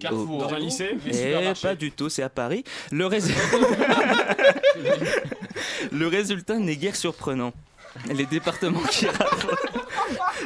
[0.00, 0.46] Carrefour.
[0.48, 2.64] Dans un lycée Eh, pas du tout, c'est à Paris.
[2.90, 3.20] Le, rés-
[5.92, 7.52] Le résultat n'est guère surprenant.
[8.14, 9.56] Les départements qui raffolent...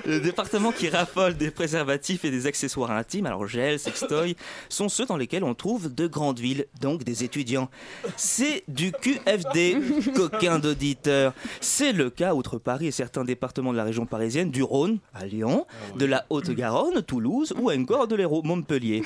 [0.06, 4.36] Le département qui raffole des préservatifs et des accessoires intimes, alors gel, sextoy,
[4.68, 7.68] sont ceux dans lesquels on trouve de grandes villes, donc des étudiants.
[8.16, 9.76] C'est du QFD,
[10.14, 11.32] coquin d'auditeur.
[11.60, 15.26] C'est le cas, outre Paris et certains départements de la région parisienne, du Rhône, à
[15.26, 15.66] Lyon,
[15.96, 19.02] de la Haute-Garonne, Toulouse ou encore de l'Hérault, Montpellier.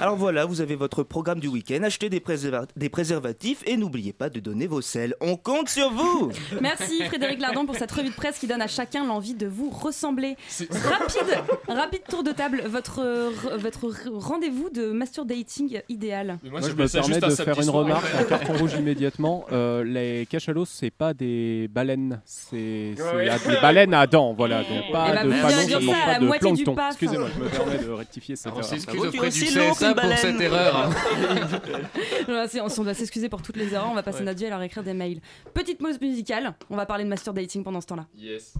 [0.00, 4.12] Alors voilà, vous avez votre programme du week-end, achetez des, préserva- des préservatifs et n'oubliez
[4.12, 5.14] pas de donner vos selles.
[5.20, 6.30] On compte sur vous
[6.60, 9.70] Merci Frédéric Lardon pour cette revue de presse qui donne à chacun l'envie de vous
[9.70, 10.31] ressembler.
[10.70, 12.62] Rapide, rapide tour de table.
[12.66, 16.38] Votre, euh, votre rendez-vous de master dating idéal.
[16.42, 19.44] Mais Moi, j'ai je me permets de faire une soir, remarque, un carton rouge immédiatement.
[19.52, 23.28] Euh, les cachalots, c'est pas des baleines, c'est Ouais.
[23.48, 24.62] des baleines à dents, voilà.
[24.62, 26.76] Donc Eh pas ben, de pas de plancton.
[26.88, 28.70] Excusez-moi, je me permets de rectifier cette Alors, on erreur.
[28.70, 30.76] s'excuse Ah, auprès du CSA pour cette erreur.
[30.76, 30.90] hein.
[32.78, 33.88] On va s'excuser pour toutes les erreurs.
[33.90, 35.20] On va passer notre vie à leur écrire des mails.
[35.54, 36.54] Petite pause musicale.
[36.70, 38.06] On va parler de master dating pendant ce temps-là.
[38.16, 38.54] Yes.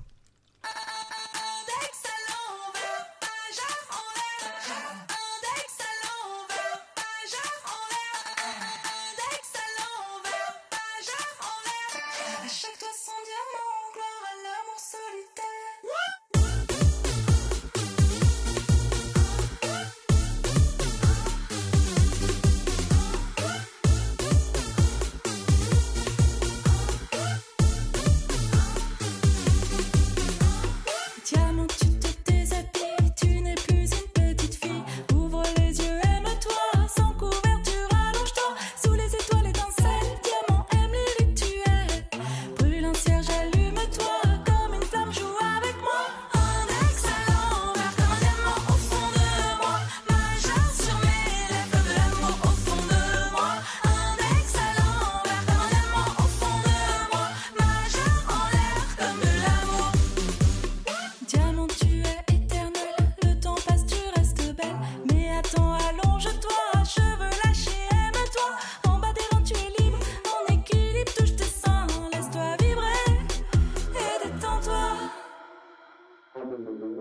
[76.53, 76.92] Mm-hmm.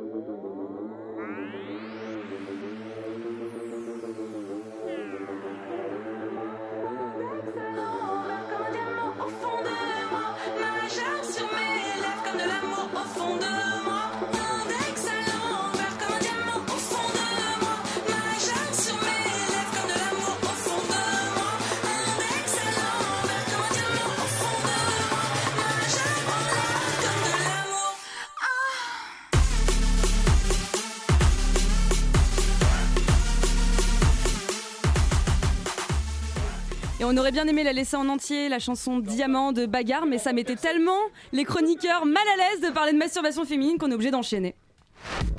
[37.11, 40.31] On aurait bien aimé la laisser en entier, la chanson Diamant de Bagarre, mais ça
[40.31, 40.99] mettait tellement
[41.33, 44.55] les chroniqueurs mal à l'aise de parler de masturbation féminine qu'on est obligé d'enchaîner.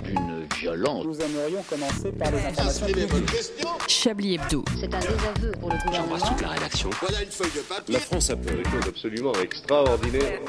[0.07, 1.07] Une violence.
[1.07, 2.87] Nous aimerions commencer par les informations
[3.89, 4.65] Chablis Hebdo.
[4.79, 6.37] C'est un désaveu pour le gouvernement.
[6.43, 6.91] la rédaction.
[7.01, 7.95] Voilà une feuille de papier.
[7.95, 10.41] La France a fait des choses absolument extraordinaires.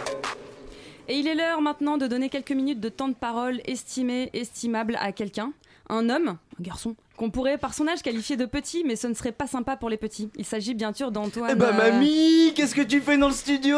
[1.07, 4.97] Et il est l'heure maintenant de donner quelques minutes de temps de parole estimé, estimable
[4.99, 5.53] à quelqu'un.
[5.89, 9.14] Un homme, un garçon, qu'on pourrait par son âge qualifier de petit, mais ce ne
[9.14, 10.30] serait pas sympa pour les petits.
[10.36, 11.51] Il s'agit bien sûr d'Antoine.
[11.53, 13.78] Eh bah euh, mamie, qu'est-ce que tu fais dans le studio?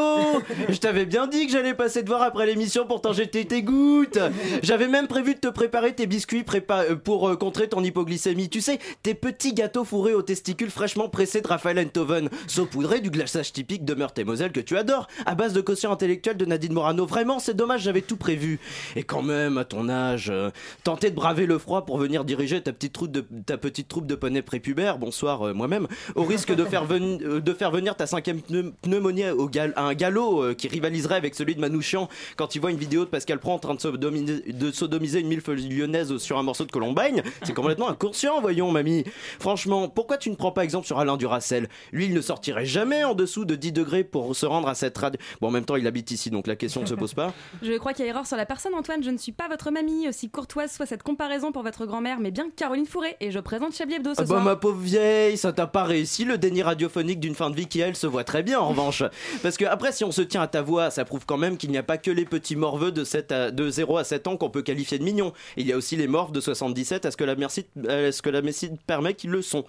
[0.70, 3.62] Je t'avais bien dit que j'allais passer te voir après l'émission pour t'en jeter tes
[3.62, 4.20] gouttes.
[4.64, 8.50] J'avais même prévu de te préparer tes biscuits prépa- euh, pour euh, contrer ton hypoglycémie.
[8.50, 13.10] Tu sais, tes petits gâteaux fourrés aux testicules fraîchement pressés de Raphaël Enthoven, saupoudrés du
[13.10, 17.06] glaçage typique de Meurthe-et-Moselle que tu adores, à base de quotient intellectuel de Nadine Morano.
[17.06, 18.60] Vraiment, c'est dommage, j'avais tout prévu.
[18.96, 20.52] Et quand même, à ton âge, euh,
[20.84, 24.07] tenter de braver le froid pour venir diriger ta petite troupe de, ta petite troupe
[24.07, 28.07] de poneys prépubères, bonsoir euh, moi-même, au risque de faire, euh, de faire venir ta
[28.07, 32.09] cinquième pneu- pneumonie au gal- à un galop euh, qui rivaliserait avec celui de Manouchian
[32.38, 36.17] quand il voit une vidéo de Pascal Pro en train de, sodomiser, une milfe lyonnaise
[36.17, 37.23] sur un morceau de colombagne.
[37.43, 39.03] C'est complètement inconscient, voyons, mamie.
[39.39, 41.69] Franchement, pourquoi tu ne prends pas exemple sur Alain Duracel?
[41.91, 44.97] Lui, il ne sortirait jamais en dessous de 10 degrés pour se rendre à cette
[44.97, 45.19] radio.
[45.41, 47.34] Bon, en même temps, il habite ici, donc la question ne se pose pas.
[47.61, 49.03] Je crois qu'il y a erreur sur la personne, Antoine.
[49.03, 52.32] Je ne suis pas votre mamie, aussi courtoise soit cette comparaison pour votre grand-mère, mais
[52.32, 53.14] bien Caroline Fourré.
[53.22, 56.26] Et je présente Chablis Hebdo ce Ah bah ma pauvre vieille, ça t'a pas réussi
[56.26, 59.03] le déni radiophonique d'une fin de vie qui elle se voit très bien en revanche.
[59.41, 61.72] Parce que après si on se tient à ta voix, ça prouve quand même qu'il
[61.72, 64.38] n'y a pas que les petits morveux de, 7 à- de 0 à 7 ans
[64.38, 65.34] qu'on peut qualifier de mignons.
[65.57, 68.22] Il y a aussi les morves de 77 à ce que la, merci, à ce
[68.22, 69.66] que la médecine permet qu'ils le sont?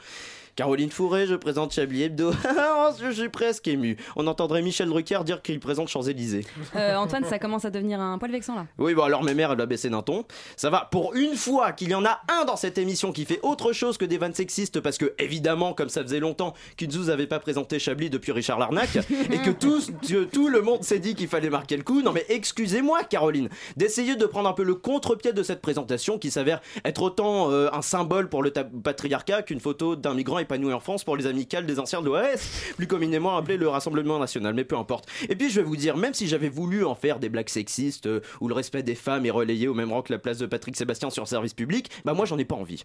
[0.56, 2.32] Caroline Fourré, je présente Chablis Hebdo.
[2.78, 3.96] Oh, je suis presque ému.
[4.16, 6.46] On entendrait Michel Drucker dire qu'il présente Champs-Élysées.
[6.76, 8.66] Euh, Antoine, ça commence à devenir un poil vexant là.
[8.78, 10.24] Oui, bon alors mes mères, elle va baisser d'un ton.
[10.56, 13.40] Ça va, pour une fois qu'il y en a un dans cette émission qui fait
[13.42, 17.26] autre chose que des vannes sexistes, parce que évidemment, comme ça faisait longtemps qu'Inzouz avait
[17.26, 18.96] pas présenté Chablis depuis Richard Larnac,
[19.30, 22.24] et que que tout le monde s'est dit qu'il fallait marquer le coup, non mais
[22.28, 27.02] excusez-moi Caroline, d'essayer de prendre un peu le contre-pied de cette présentation qui s'avère être
[27.02, 31.16] autant euh, un symbole pour le patriarcat qu'une photo d'un migrant épanoui en France pour
[31.16, 35.08] les amicales des anciens de l'OS, plus communément appelé le Rassemblement National, mais peu importe.
[35.28, 38.06] Et puis je vais vous dire, même si j'avais voulu en faire des blagues sexistes,
[38.06, 40.46] euh, où le respect des femmes est relayé au même rang que la place de
[40.46, 42.84] Patrick Sébastien sur service public, bah moi j'en ai pas envie.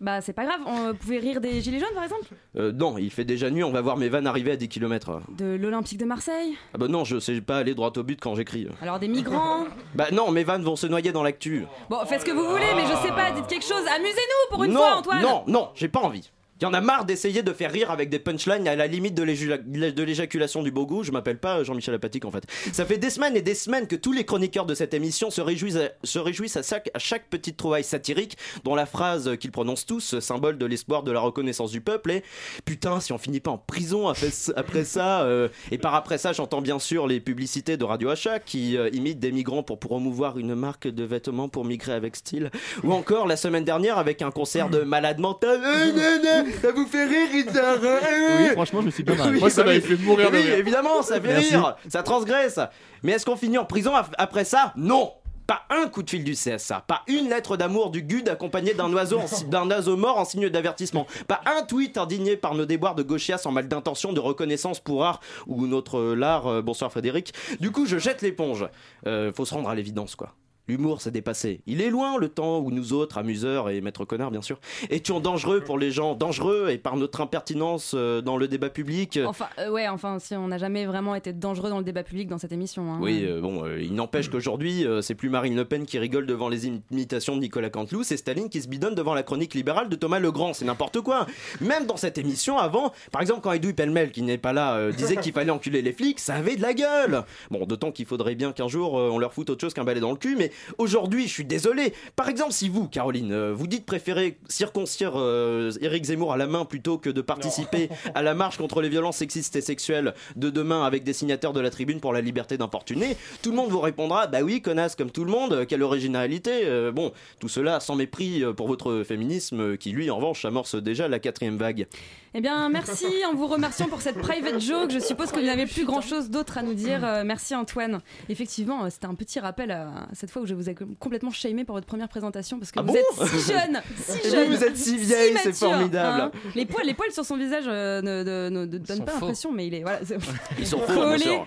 [0.00, 2.26] Bah c'est pas grave, on pouvait rire des gilets jaunes par exemple?
[2.56, 5.20] Euh, non, il fait déjà nuit, on va voir mes vannes arriver à 10 km.
[5.36, 6.56] De l'Olympique de Marseille?
[6.72, 8.66] Ah bah non, je sais pas aller droit au but quand j'écris.
[8.80, 9.66] Alors des migrants?
[9.94, 11.66] Bah non, mes vannes vont se noyer dans l'actu.
[11.90, 14.64] Bon, faites ce que vous voulez, mais je sais pas, dites quelque chose, amusez-nous pour
[14.64, 16.30] une non, fois Antoine Non, non, j'ai pas envie.
[16.62, 19.14] Il y en a marre d'essayer de faire rire avec des punchlines à la limite
[19.14, 21.02] de l'éjaculation du beau goût.
[21.02, 22.44] Je m'appelle pas Jean-Michel Apatique en fait.
[22.72, 25.40] Ça fait des semaines et des semaines que tous les chroniqueurs de cette émission se
[25.40, 31.02] réjouissent à, chaque, petite trouvaille satirique dont la phrase qu'ils prononcent tous, symbole de l'espoir
[31.02, 32.22] de la reconnaissance du peuple, est
[32.64, 35.22] Putain, si on finit pas en prison après, après ça.
[35.22, 38.88] euh, et par après ça, j'entends bien sûr les publicités de Radio Achat qui euh,
[38.92, 42.52] imitent des migrants pour promouvoir une marque de vêtements pour migrer avec style.
[42.84, 45.60] Ou encore la semaine dernière avec un concert de malade mental.
[46.60, 47.98] Ça vous fait rire, Richard hein,
[48.38, 49.30] Oui, franchement, je me suis marré.
[49.30, 50.54] Oui, Moi, ça bah m'avait fait mourir de Oui, rire.
[50.54, 51.56] évidemment, ça fait Merci.
[51.56, 51.76] rire.
[51.88, 52.60] Ça transgresse.
[53.02, 54.72] Mais est-ce qu'on finit en prison après ça?
[54.76, 55.12] Non
[55.44, 58.90] pas un coup de fil du CSA, pas une lettre d'amour du GUD accompagnée d'un
[58.92, 63.02] oiseau, d'un oiseau mort en signe d'avertissement, pas un tweet indigné par nos déboires de
[63.02, 66.46] gauchias en mal d'intention de reconnaissance pour art ou notre euh, lard.
[66.46, 67.34] euh, bonsoir Frédéric.
[67.58, 68.66] Du coup, je jette l'éponge.
[69.08, 70.32] Euh, faut se rendre à l'évidence, quoi.
[70.68, 71.60] L'humour s'est dépassé.
[71.66, 74.60] Il est loin le temps où nous autres, amuseurs et maîtres connards bien sûr,
[74.90, 79.18] étions dangereux pour les gens dangereux et par notre impertinence euh, dans le débat public.
[79.26, 82.28] Enfin, euh, ouais, enfin, si on n'a jamais vraiment été dangereux dans le débat public
[82.28, 82.92] dans cette émission.
[82.92, 82.98] hein.
[83.00, 86.26] Oui, euh, bon, euh, il n'empêche qu'aujourd'hui, euh, c'est plus Marine Le Pen qui rigole
[86.26, 89.88] devant les imitations de Nicolas Canteloup, c'est Staline qui se bidonne devant la chronique libérale
[89.88, 91.26] de Thomas Legrand, c'est n'importe quoi.
[91.60, 94.92] Même dans cette émission, avant, par exemple, quand Edoui Pellemel, qui n'est pas là, euh,
[94.92, 97.24] disait qu'il fallait enculer les flics, ça avait de la gueule.
[97.50, 99.98] Bon, d'autant qu'il faudrait bien qu'un jour, euh, on leur foute autre chose qu'un balai
[100.00, 101.92] dans le cul, mais aujourd'hui, je suis désolé.
[102.16, 106.46] Par exemple, si vous, Caroline, euh, vous dites préférer circoncire euh, Éric Zemmour à la
[106.46, 110.50] main plutôt que de participer à la marche contre les violences sexistes et sexuelles de
[110.50, 113.80] demain avec des signataires de la tribune pour la liberté d'importuner, tout le monde vous
[113.80, 116.62] répondra Bah oui, connasse comme tout le monde, euh, quelle originalité.
[116.64, 121.08] Euh, bon, tout cela sans mépris pour votre féminisme qui, lui, en revanche, amorce déjà
[121.08, 121.86] la quatrième vague.
[122.34, 124.90] Eh bien, merci en vous remerciant pour cette private joke.
[124.90, 127.04] Je suppose que vous n'avez plus grand chose d'autre à nous dire.
[127.04, 128.00] Euh, merci Antoine.
[128.30, 131.64] Effectivement, euh, c'était un petit rappel à cette fois où je vous ai complètement shamé
[131.64, 134.34] pour votre première présentation parce que Ah vous bon êtes si jeune, si Et vous,
[134.34, 134.48] jeune.
[134.54, 136.20] vous êtes si vieille, c'est formidable.
[136.22, 136.30] hein.
[136.54, 139.52] les, poils, les poils sur son visage euh, ne, ne- ne- ne donnent pas l'impression,
[139.52, 140.00] mais il est voilà,
[140.58, 141.46] Ils sont faux, bien collé, sûr.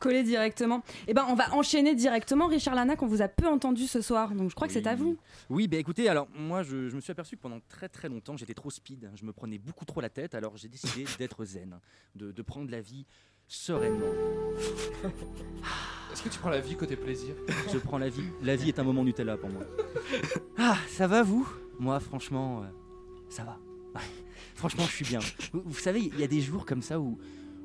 [0.00, 0.82] collé directement.
[1.08, 2.46] Eh ben, on va enchaîner directement.
[2.46, 4.94] Richard Lanac, on vous a peu entendu ce soir, donc je crois que c'est à
[4.94, 5.18] vous.
[5.50, 8.34] Oui, bah écoutez, alors moi je, je me suis aperçu que pendant très très longtemps
[8.38, 11.78] j'étais trop speed, je me prenais beaucoup trop la tête, alors j'ai décidé d'être zen,
[12.14, 13.06] de, de prendre la vie
[13.48, 14.12] sereinement.
[16.12, 17.34] Est-ce que tu prends la vie côté plaisir
[17.72, 19.62] Je prends la vie, la vie est un moment Nutella pour moi.
[20.58, 21.48] Ah, ça va vous?
[21.78, 22.66] Moi franchement, euh,
[23.28, 23.58] ça va.
[23.94, 24.00] Ouais.
[24.54, 25.20] Franchement, je suis bien.
[25.52, 27.18] Vous, vous savez, il y a des jours comme ça où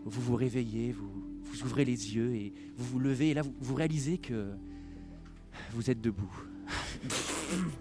[0.05, 1.09] vous vous réveillez, vous,
[1.43, 4.51] vous ouvrez les yeux et vous vous levez et là vous, vous réalisez que
[5.71, 6.31] vous êtes debout.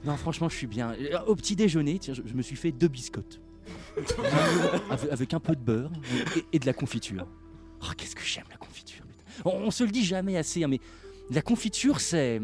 [0.04, 0.92] Non, franchement, je suis bien.
[0.94, 3.40] Euh, Au petit déjeuner, tiens, je, je me suis fait deux biscottes.
[5.10, 5.90] Avec, un peu de beurre
[6.52, 7.26] et, de la confiture.
[7.82, 9.04] Oh, qu'est-ce que j'aime la confiture.
[9.44, 10.80] On, on se le dit jamais assez, hein, mais
[11.30, 12.40] la confiture, c'est.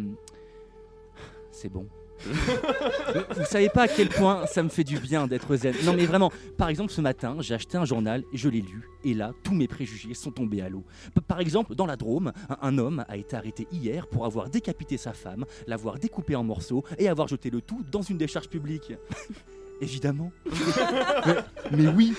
[1.51, 1.88] C'est bon.
[2.24, 5.74] Vous savez pas à quel point ça me fait du bien d'être zen.
[5.84, 9.14] Non mais vraiment, par exemple ce matin, j'ai acheté un journal, je l'ai lu, et
[9.14, 10.84] là, tous mes préjugés sont tombés à l'eau.
[11.28, 14.97] Par exemple, dans la Drôme, un, un homme a été arrêté hier pour avoir décapité
[14.97, 18.92] sa femme, l'avoir découpé en morceaux et avoir jeté le tout dans une décharge publique.
[19.81, 20.33] Évidemment.
[21.72, 22.14] mais, oui,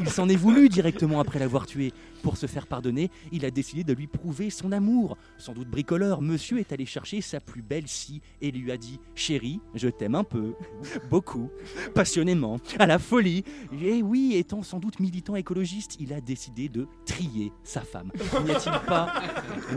[0.00, 1.92] il s'en est voulu directement après l'avoir tué.
[2.22, 5.18] Pour se faire pardonner, il a décidé de lui prouver son amour.
[5.36, 8.98] Sans doute bricoleur, monsieur est allé chercher sa plus belle scie et lui a dit
[9.14, 10.54] Chérie, je t'aime un peu,
[11.10, 11.50] beaucoup,
[11.94, 13.44] passionnément, à la folie.
[13.82, 18.10] Et oui, étant sans doute militant écologiste, il a décidé de trier sa femme.
[18.44, 19.12] N'y a-t-il pas,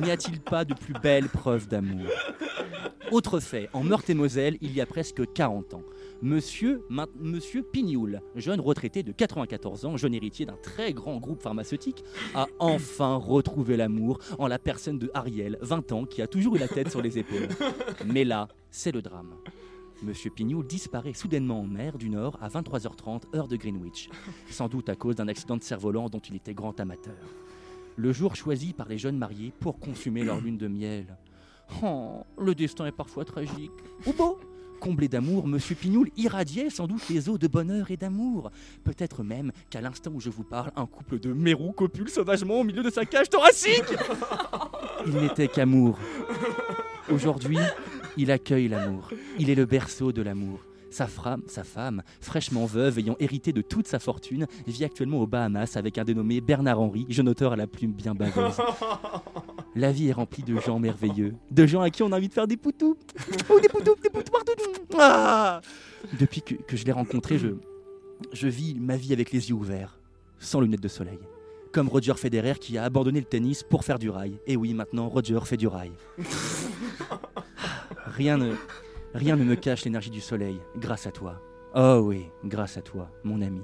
[0.01, 2.07] n'y a-t-il pas de plus belle preuve d'amour?
[3.11, 5.83] Autre fait, en Meurthe-et-Moselle, il y a presque 40 ans.
[6.21, 6.81] Monsieur,
[7.71, 12.03] Pignoul, jeune retraité de 94 ans, jeune héritier d'un très grand groupe pharmaceutique,
[12.33, 16.59] a enfin retrouvé l'amour en la personne de Ariel, 20 ans, qui a toujours eu
[16.59, 17.47] la tête sur les épaules.
[18.05, 19.35] Mais là, c'est le drame.
[20.01, 24.09] Monsieur Pignoul disparaît soudainement en mer du Nord à 23h30 heure de Greenwich,
[24.49, 27.15] sans doute à cause d'un accident de cerf-volant dont il était grand amateur.
[27.95, 31.17] Le jour choisi par les jeunes mariés pour consumer leur lune de miel.
[31.83, 33.71] Oh, le destin est parfois tragique.
[34.05, 34.39] Ou beau
[34.79, 38.51] Comblé d'amour, Monsieur Pignoul irradiait sans doute les eaux de bonheur et d'amour.
[38.83, 42.63] Peut-être même qu'à l'instant où je vous parle, un couple de mérous copule sauvagement au
[42.63, 43.83] milieu de sa cage thoracique.
[45.05, 45.97] Il n'était qu'amour.
[47.11, 47.59] Aujourd'hui,
[48.17, 49.09] il accueille l'amour.
[49.39, 50.59] Il est le berceau de l'amour.
[50.89, 55.27] Sa femme, sa femme, fraîchement veuve, ayant hérité de toute sa fortune, vit actuellement aux
[55.27, 58.57] Bahamas avec un dénommé Bernard Henry, jeune auteur à la plume bien baveuse.
[59.75, 62.33] La vie est remplie de gens merveilleux, de gens à qui on a envie de
[62.33, 62.97] faire des poutous.
[63.47, 64.53] Oh, des poutous, des poutous partout.
[64.97, 65.61] Ah
[66.19, 67.49] Depuis que, que je l'ai rencontré, je,
[68.33, 69.99] je vis ma vie avec les yeux ouverts,
[70.39, 71.19] sans lunettes de soleil.
[71.71, 74.39] Comme Roger Federer qui a abandonné le tennis pour faire du rail.
[74.47, 75.91] Et oui, maintenant, Roger fait du rail.
[78.05, 78.53] Rien ne,
[79.13, 81.41] rien ne me cache l'énergie du soleil, grâce à toi.
[81.75, 83.61] Oh oui, grâce à toi, mon ami,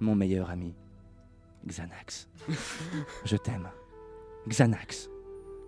[0.00, 0.74] mon meilleur ami.
[1.66, 2.28] Xanax.
[3.24, 3.68] Je t'aime.
[4.48, 5.08] Xanax.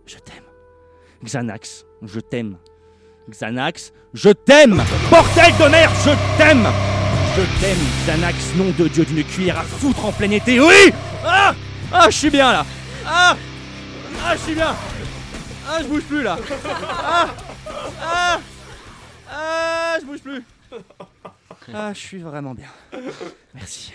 [0.07, 0.45] Je t'aime.
[1.25, 1.85] Xanax.
[2.03, 2.57] Je t'aime.
[3.31, 3.93] Xanax.
[4.15, 6.67] Je t'aime Bordel de merde, je t'aime
[7.37, 10.59] Je t'aime, Xanax, nom de Dieu d'une cuillère à foutre en plein été.
[10.61, 10.93] Oui
[11.25, 11.55] Ah
[11.93, 12.65] Ah, je suis bien là
[13.07, 13.37] Ah
[14.25, 14.75] Ah, je suis bien
[15.69, 16.39] Ah, je bouge plus là
[17.05, 17.29] Ah
[18.03, 18.41] Ah
[19.31, 20.43] Ah, je bouge plus
[21.73, 22.69] Ah, je suis vraiment bien.
[23.55, 23.93] Merci.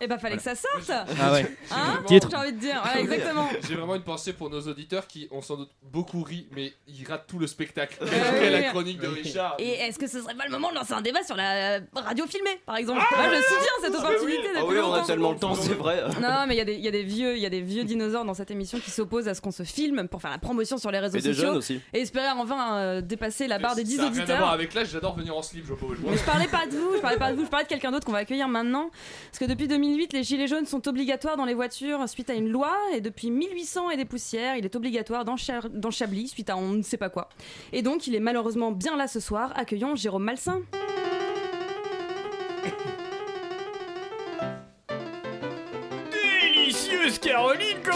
[0.00, 0.90] Eh bah, fallait que ça sorte
[1.20, 1.46] Ah ouais.
[1.70, 2.28] Hein Titre.
[2.30, 3.48] J'ai envie de dire, ouais, exactement.
[3.68, 7.06] J'ai vraiment une pensée pour nos auditeurs qui, on sans doute, beaucoup ri, mais ils
[7.06, 7.96] ratent tout le spectacle.
[8.00, 9.56] Jusqu'à la chronique de Richard.
[9.58, 12.26] Et est-ce que ce serait pas le moment de lancer un débat sur la radio
[12.26, 13.02] filmée, par exemple?
[13.16, 16.02] Moi, je soutiens cette opportunité Ah oui, on a tellement le temps, c'est vrai.
[16.20, 17.60] Non, mais il y, a des- il y a des vieux, il y a des
[17.60, 20.38] vieux dinosaures dans cette émission qui s'opposent à ce qu'on se filme pour faire la
[20.38, 21.80] promotion sur les réseaux Et des sociaux jeunes aussi.
[21.92, 24.50] et espérer enfin euh, dépasser la barre des 10 Ça a rien à voir auditeurs.
[24.50, 25.72] avec l'âge, j'adore venir en slip, je.
[26.06, 27.90] Mais je parlais pas de vous, je parlais pas de vous, je parlais de quelqu'un
[27.90, 28.90] d'autre qu'on va accueillir maintenant.
[29.30, 32.48] Parce que depuis 2008, les gilets jaunes sont obligatoires dans les voitures suite à une
[32.48, 36.50] loi, et depuis 1800 et des poussières, il est obligatoire dans, Cha- dans Chablis suite
[36.50, 37.28] à on ne sait pas quoi.
[37.72, 40.60] Et donc, il est malheureusement bien là ce soir, accueillons Jérôme Malsain.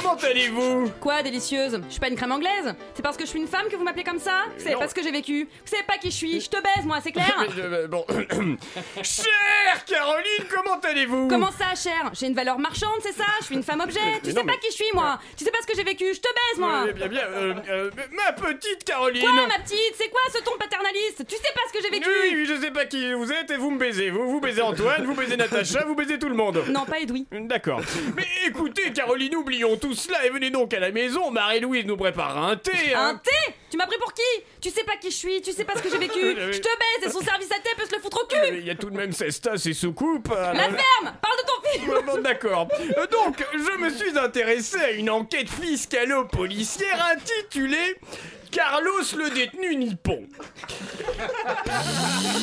[0.03, 3.39] Comment allez-vous Quoi, délicieuse Je suis pas une crème anglaise C'est parce que je suis
[3.41, 4.81] une femme que vous m'appelez comme ça Vous savez non.
[4.81, 6.99] pas ce que j'ai vécu Vous savez pas qui je suis Je te baise, moi,
[7.03, 8.05] c'est clair Mais, euh, Bon.
[9.03, 13.55] Chère Caroline, comment allez-vous Comment ça, cher J'ai une valeur marchande, c'est ça Je suis
[13.55, 15.59] une femme objet Tu sais non, pas mais- qui je suis, moi Tu sais pas
[15.63, 18.85] ce que j'ai vécu Je te baise, moi Euh, Bien, bien, euh, euh, ma petite
[18.85, 21.91] Caroline Quoi, ma petite C'est quoi ce ton paternaliste Tu sais pas ce que j'ai
[21.91, 24.11] vécu Oui, oui, je sais pas qui vous êtes et vous me baisez.
[24.11, 26.63] Vous, vous baisez Antoine, vous baisez Natacha, vous baisez tout le monde.
[26.69, 27.27] Non, pas Edoui.
[27.33, 27.81] D'accord.
[28.17, 31.31] Mais écoutez, Caroline, oublions tout cela et venez donc à la maison.
[31.31, 32.95] Marie-Louise nous prépare un thé.
[32.95, 33.09] hein.
[33.11, 33.55] Un thé?
[33.71, 34.23] Tu m'as pris pour qui?
[34.61, 36.69] Tu sais pas qui je suis, tu sais pas ce que j'ai vécu Je te
[36.69, 38.71] baise et son service à thé peut se le foutre au Mais cul Il y
[38.71, 40.29] a tout de même 16 tasses et soucoupes.
[40.29, 42.69] La alors- ferme Parle de ton film bon, D'accord.
[42.99, 47.97] Euh, Donc, je me suis intéressé à une enquête fiscalo-policière intitulée
[48.53, 50.29] Carlos le détenu nippon.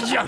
[0.05, 0.25] Bien.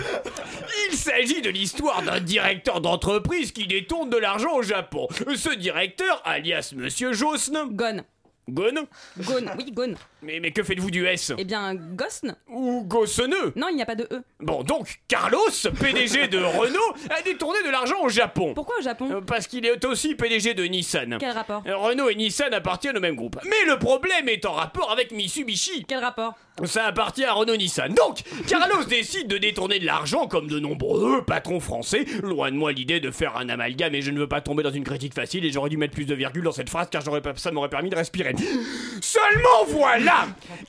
[0.89, 5.07] Il s'agit de l'histoire d'un directeur d'entreprise qui détourne de l'argent au Japon.
[5.35, 7.57] Ce directeur, alias Monsieur Josne.
[7.71, 8.03] Gon.
[8.47, 9.95] Gon Gon, oui, Gon.
[10.21, 11.33] Mais, mais que faites-vous du S?
[11.37, 14.21] Eh bien, Gosne Ou Gossoneux Non, il n'y a pas de E.
[14.39, 15.39] Bon, donc, Carlos,
[15.79, 18.53] PDG de Renault, a détourné de l'argent au Japon.
[18.53, 19.09] Pourquoi au Japon?
[19.11, 21.17] Euh, Parce qu'il est aussi PDG de Nissan.
[21.19, 21.63] Quel rapport?
[21.65, 23.39] Euh, Renault et Nissan appartiennent au même groupe.
[23.45, 25.85] Mais le problème est en rapport avec Mitsubishi.
[25.87, 26.35] Quel rapport?
[26.65, 27.93] Ça appartient à Renault Nissan.
[27.93, 32.05] Donc, Carlos décide de détourner de l'argent comme de nombreux patrons français.
[32.21, 34.71] Loin de moi l'idée de faire un amalgame et je ne veux pas tomber dans
[34.71, 37.21] une critique facile et j'aurais dû mettre plus de virgule dans cette phrase car j'aurais
[37.21, 38.35] pas, ça m'aurait permis de respirer.
[39.01, 40.10] Seulement voilà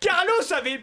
[0.01, 0.81] Carlos avait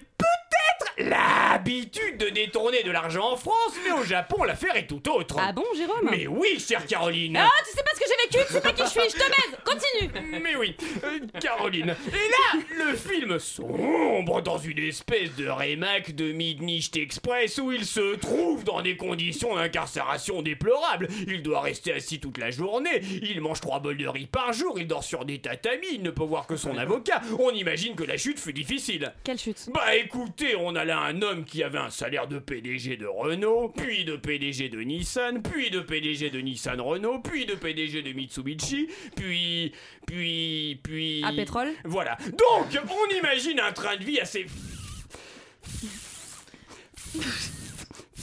[1.00, 5.38] l'habitude de détourner de l'argent en France, mais au Japon l'affaire est tout autre.
[5.40, 8.48] Ah bon, Jérôme Mais oui, chère Caroline Ah, tu sais pas ce que j'ai vécu,
[8.48, 11.96] tu sais pas qui je suis, je te baise Continue Mais oui, euh, Caroline.
[12.08, 17.86] Et là, le film sombre dans une espèce de rémac de Midnight Express où il
[17.86, 21.08] se trouve dans des conditions d'incarcération déplorables.
[21.28, 24.78] Il doit rester assis toute la journée, il mange trois bols de riz par jour,
[24.80, 27.22] il dort sur des tatamis, il ne peut voir que son avocat.
[27.40, 29.14] On imagine que la chute fut difficile.
[29.24, 29.70] Quelle chute?
[29.74, 34.06] Bah écoutez, on a un homme qui avait un salaire de PDG de Renault, puis
[34.06, 38.88] de PDG de Nissan, puis de PDG de Nissan Renault, puis de PDG de Mitsubishi,
[39.16, 39.74] puis...
[40.06, 40.80] puis...
[40.84, 41.24] puis...
[41.24, 42.18] À pétrole Voilà.
[42.32, 44.46] Donc, on imagine un train de vie assez...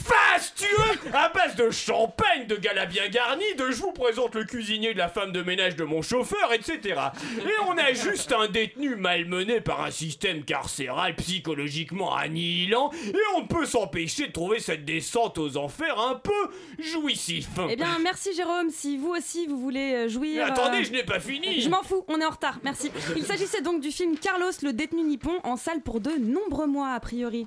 [0.07, 4.93] fastueux à base de champagne, de gala bien garni, de je vous présente le cuisinier
[4.93, 7.01] de la femme de ménage de mon chauffeur, etc.
[7.39, 13.43] Et on a juste un détenu malmené par un système carcéral psychologiquement annihilant, et on
[13.43, 16.33] ne peut s'empêcher de trouver cette descente aux enfers un peu
[16.79, 17.49] jouissif.
[17.69, 20.47] Eh bien, merci Jérôme, si vous aussi vous voulez euh, Mais jouir...
[20.47, 22.91] attendez, euh, je n'ai pas fini Je m'en fous, on est en retard, merci.
[23.17, 26.93] Il s'agissait donc du film Carlos le détenu nippon en salle pour de nombreux mois
[26.93, 27.47] a priori.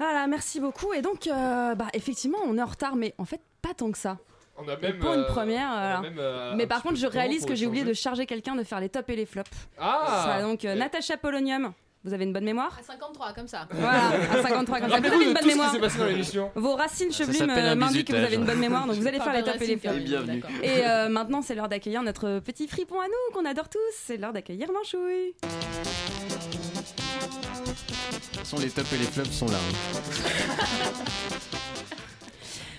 [0.00, 0.94] Voilà, merci beaucoup.
[0.94, 3.98] Et donc, euh, bah, effectivement, on est en retard, mais en fait, pas tant que
[3.98, 4.16] ça.
[4.56, 4.98] On a même.
[4.98, 5.68] pour une euh, première.
[5.68, 7.92] on a euh, même, euh, mais un par contre, je réalise que j'ai oublié de
[7.92, 9.50] charger quelqu'un de faire les tops et les flops.
[9.78, 11.72] Ah Ça, donc, euh, Et- Natacha Polonium.
[12.02, 13.68] Vous avez une bonne mémoire À 53, comme ça.
[13.72, 15.00] Voilà, à 53 comme ça.
[15.00, 15.70] Vous avez une bonne mémoire.
[15.70, 16.50] s'est passé dans l'émission.
[16.54, 17.46] Vos racines chevelues
[17.76, 19.76] m'indiquent que vous avez une bonne mémoire, donc vous allez faire les tapes et les
[19.76, 19.96] flops.
[19.96, 20.40] Et bienvenue.
[20.40, 20.56] d'accord.
[20.62, 23.78] Et euh, maintenant, c'est l'heure d'accueillir notre petit fripon à nous qu'on adore tous.
[23.94, 25.34] C'est l'heure d'accueillir Manchouille.
[28.50, 29.58] Façon, les tops et les flops sont là.
[29.58, 30.90] hein.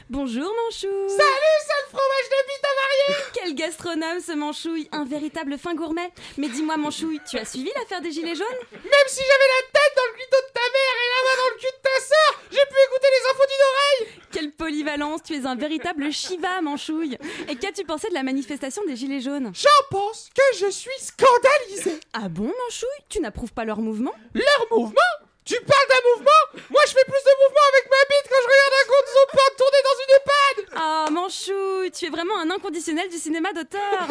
[0.09, 1.09] Bonjour Manchouille.
[1.09, 6.11] Salut, sale fromage de bite avarié Quel gastronome ce Manchouille, un véritable fin gourmet.
[6.38, 8.45] Mais dis-moi Manchouille, tu as suivi l'affaire des gilets jaunes?
[8.74, 11.49] Même si j'avais la tête dans le clito de ta mère et la main dans
[11.55, 15.36] le cul de ta sœur, j'ai pu écouter les infos d'une oreille Quelle polyvalence, tu
[15.36, 17.17] es un véritable Shiva Manchouille.
[17.47, 19.53] Et qu'as-tu pensé de la manifestation des gilets jaunes?
[19.55, 24.11] J'en pense que je suis scandalisé Ah bon Manchouille, tu n'approuves pas leur mouvement?
[24.34, 24.99] Leur mouvement?
[25.44, 26.42] Tu parles d'un mouvement?
[26.70, 29.50] Moi je fais plus de mouvement avec ma bite quand je regarde un compte Zopin
[29.58, 34.06] tourner dans une EHPAD Ah Manchouille, tu es vraiment un inconditionnel du cinéma d'auteur.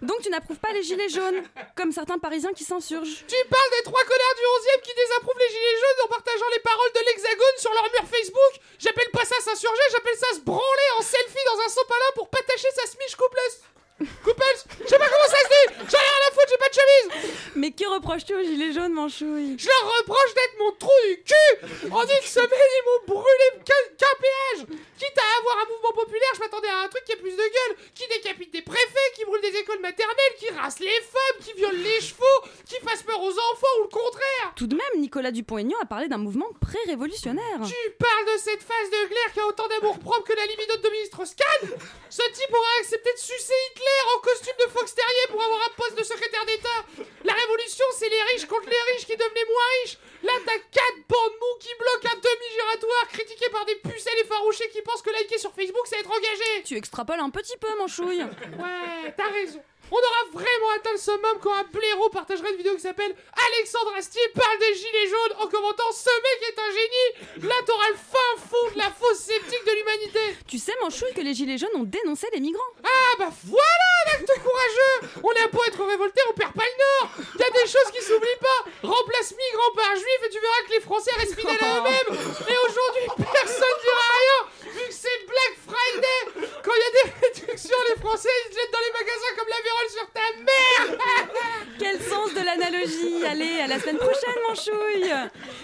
[0.00, 1.44] Donc tu n'approuves pas les gilets jaunes,
[1.76, 3.24] comme certains Parisiens qui s'insurgent.
[3.28, 6.50] Tu parles des trois connards du 11 e qui désapprouvent les gilets jaunes en partageant
[6.56, 10.40] les paroles de l'hexagone sur leur mur Facebook J'appelle pas ça s'insurger, j'appelle ça se
[10.40, 13.60] branler en selfie dans un sopalin pour patacher sa smiche coupless
[13.98, 14.42] Couples
[14.82, 15.74] Je sais pas comment ça se dit.
[15.90, 17.32] J'en ai rien à foutre, j'ai pas de chemise.
[17.54, 21.90] Mais que reproches-tu aux gilets jaunes Manchouille Je leur reproche d'être mon trou du cul
[21.92, 26.32] En une semaine, ils m'ont brûlé qu'un qu'un péage Quitte à avoir un mouvement populaire,
[26.34, 29.24] je m'attendais à un truc qui a plus de gueule Qui décapite des préfets, qui
[29.26, 33.20] brûle des écoles maternelles, qui rase les femmes, qui viole les chevaux, qui fasse peur
[33.20, 34.52] aux enfants ou le contraire.
[34.56, 37.60] Tout de même, Nicolas Dupont-Aignan a parlé d'un mouvement pré-révolutionnaire.
[37.68, 40.76] Tu parles de cette phase de glaire qui a autant d'amour propre que la libido
[40.76, 41.68] de ministre Scan?
[42.08, 45.74] Ce type aurait accepté de sucer Hitler en costume de Fox Terrier pour avoir un
[45.76, 47.04] poste de secrétaire d'État.
[47.24, 49.98] La révolution, c'est les riches contre les riches qui devenaient moins riches.
[50.22, 54.80] Là, t'as quatre bandes mous qui bloquent un demi-giratoire critiqué par des pucelles effarouchées qui
[54.82, 56.62] pensent que liker sur Facebook, c'est être engagé.
[56.64, 58.22] Tu extrapoles un petit peu, Manchouille.
[58.58, 59.60] Ouais, t'as raison.
[59.90, 63.92] On aura vraiment atteint le summum quand un blaireau partagera une vidéo qui s'appelle Alexandre
[63.98, 67.48] Astier parle des gilets jaunes en commentant Ce mec est un génie!
[67.48, 70.38] Là t'auras le fin fond de la fausse sceptique de l'humanité.
[70.48, 72.62] Tu sais, Manchouille, que les gilets jaunes ont dénoncé les migrants.
[72.82, 75.20] Ah bah voilà un acte courageux.
[75.22, 77.10] On a beau être révolté, on perd pas le nord.
[77.38, 78.88] Y a des choses qui s'oublient pas.
[78.88, 82.18] Remplace migrants par juifs et tu verras que les Français restent fidèles à eux-mêmes.
[82.48, 84.48] Et aujourd'hui, personne dira rien
[84.94, 88.84] c'est Black Friday Quand il y a des réductions, les Français ils se jettent dans
[88.86, 90.98] les magasins comme la vérole sur ta mère
[91.78, 95.12] Quel sens de l'analogie Allez, à la semaine prochaine, Manchouille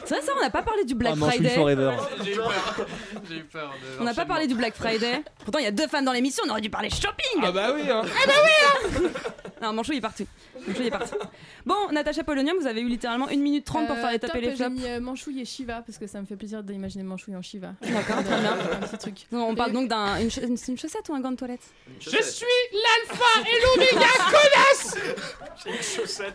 [0.05, 1.51] C'est vrai ça, on n'a pas parlé du Black Ah, Friday.
[1.51, 1.93] forever.
[2.25, 2.87] J'ai eu peur.
[3.29, 3.73] J'ai eu peur.
[3.83, 5.23] de On n'a pas parlé du Black Friday.
[5.45, 7.71] Pourtant, il y a deux fans dans l'émission, on aurait dû parler shopping Ah bah
[7.75, 8.51] oui hein Eh bah oui
[9.07, 9.11] hein
[9.63, 10.01] Non, Manchouille est
[10.69, 11.15] est parti.
[11.67, 14.41] Bon, Natacha Polonium, vous avez eu littéralement 1 minute 30 pour Euh, faire les taper
[14.41, 14.71] les J'ai flops.
[14.71, 17.73] mis euh, Manchouille et Shiva parce que ça me fait plaisir d'imaginer Manchouille en Shiva.
[17.83, 18.57] D'accord, très bien.
[18.73, 19.27] Un petit truc.
[19.33, 19.99] On parle donc d'une
[20.29, 21.61] une, une- une chaussette ou un gant de toilette?
[22.01, 24.97] Je suis l'alpha et l'oméga connasse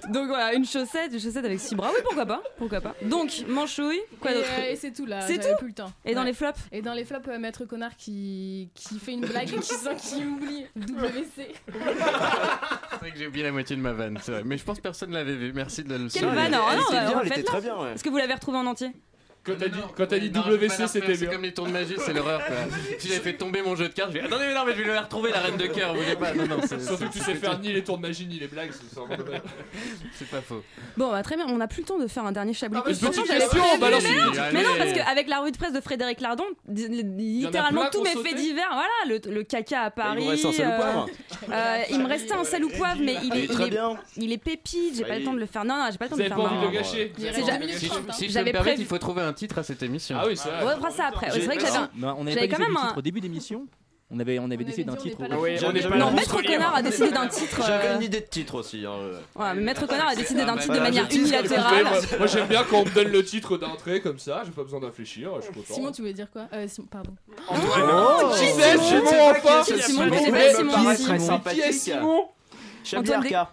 [0.10, 1.92] Donc voilà, une chaussette, une chaussette avec six bras.
[1.94, 4.48] Oui, pourquoi pas Pourquoi pas Donc, Manchouille, quoi et, d'autre?
[4.60, 5.22] euh, et c'est tout là.
[5.22, 5.92] C'est tout plus le temps.
[6.06, 6.60] Et dans les flops?
[6.72, 9.96] Et dans les flops, euh, Maître Connard qui, qui fait une blague et qui sent
[9.98, 11.54] qu'il oublie WC.
[11.68, 14.44] C'est vrai que j'ai oublié la moitié de ma vanne, c'est vrai.
[14.46, 15.54] Mais je pense que personne l'avait vu.
[15.54, 17.44] Merci de le Quelle vanne non, était bien, bah, elle refaites-la.
[17.44, 17.94] très bien, ouais.
[17.94, 18.92] Est-ce que vous l'avez retrouvé en entier
[19.46, 21.68] Quand t'as dit, quand t'as dit Non, WC c'était refaire, C'est bien comme les tours
[21.68, 22.42] de magie, c'est l'horreur.
[22.98, 24.82] Si j'avais fait tomber mon jeu de cartes, je vais attendez mais non mais je
[24.82, 27.20] vais la retrouver la reine de cœur, vous voulez pas Non non, Surtout que tu
[27.20, 28.72] sais faire ni les tours de magie ni les blagues,
[30.14, 30.64] c'est pas faux.
[30.98, 32.80] Bon, bah, très bien, on n'a plus le temps de faire un dernier chablis.
[32.84, 34.04] Ah, balance
[34.54, 38.36] mais non, parce qu'avec la revue de presse de Frédéric Lardon, littéralement tous mes faits
[38.36, 40.26] divers, voilà, le, le caca à Paris.
[40.26, 41.08] Il un sel ou euh, poivre
[41.52, 43.98] euh, il me restait un sel ou poivre, mais il Il est, il bien.
[44.18, 45.66] il pépite, j'ai pas y le temps de le faire.
[45.66, 46.38] Non, non, j'ai pas le temps de le faire.
[46.38, 50.18] le Il a J'avais prévu- il faut trouver un titre à cette émission.
[50.20, 50.64] Ah oui, c'est vrai.
[50.64, 51.30] On fera ça après.
[51.32, 51.90] C'est vrai que j'avais un.
[51.96, 53.68] Non, on avait quand même un- titre au début d'émission.
[54.12, 55.18] On avait, on avait décidé d'un titre.
[55.98, 56.12] Non.
[56.12, 57.62] Maître Connard a décidé d'un titre.
[57.66, 58.86] J'avais euh, une idée de titre aussi.
[58.86, 59.54] hein, euh.
[59.56, 61.88] Maître Connard a décidé d'un titre de manière unilatérale.
[62.20, 64.80] moi, j'aime bien quand on me donne le titre d'entrée comme ça, j'ai pas besoin
[64.80, 65.74] de réfléchir, je suis content.
[65.74, 67.16] Simon, tu voulais dire quoi euh, Simon, Pardon.
[67.50, 67.54] Oh,
[68.38, 70.12] qui Simon
[73.32, 73.48] enfin.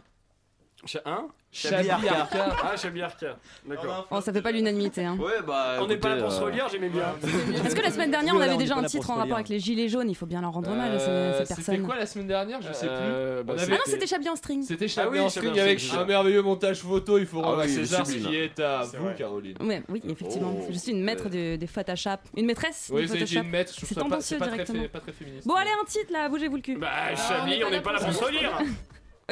[1.05, 2.29] Hein Chablis Arca.
[2.65, 3.37] Ah, Chablis Arca.
[3.69, 4.09] D'accord.
[4.11, 5.05] Oh, ça fait pas l'unanimité.
[5.05, 5.17] Hein.
[5.21, 5.77] Ouais, bah.
[5.81, 7.15] On n'est pas là pour se euh, relire, j'aimais bien.
[7.63, 9.89] Parce que la semaine dernière, on avait déjà un titre en rapport avec les gilets
[9.89, 11.87] jaunes, il faut bien leur rendre hommage à ces- Euh, ces C'était personnes.
[11.87, 13.47] quoi la semaine dernière Je sais Euh, plus.
[13.47, 14.63] bah, c'était- avait- Ah non, c'était Chablis en string.
[14.63, 17.65] C'était Ah Chablis oui, en string avec un merveilleux montage photo, il faut Ah rendre
[17.67, 19.15] César ce qui est à C'est vous, vrai.
[19.15, 19.57] Caroline.
[19.61, 20.55] Ouais, oui, effectivement.
[20.59, 20.67] Oh.
[20.71, 22.11] Je suis une maître de- des Photoshop.
[22.37, 23.41] Une maîtresse Oui, Photoshop.
[23.43, 24.85] une maître, C'est tendancieux c'est directement.
[25.45, 26.77] Bon, allez, un titre là, bougez-vous le cul.
[26.79, 28.59] Bah, Chablis, on n'est pas là pour se relire.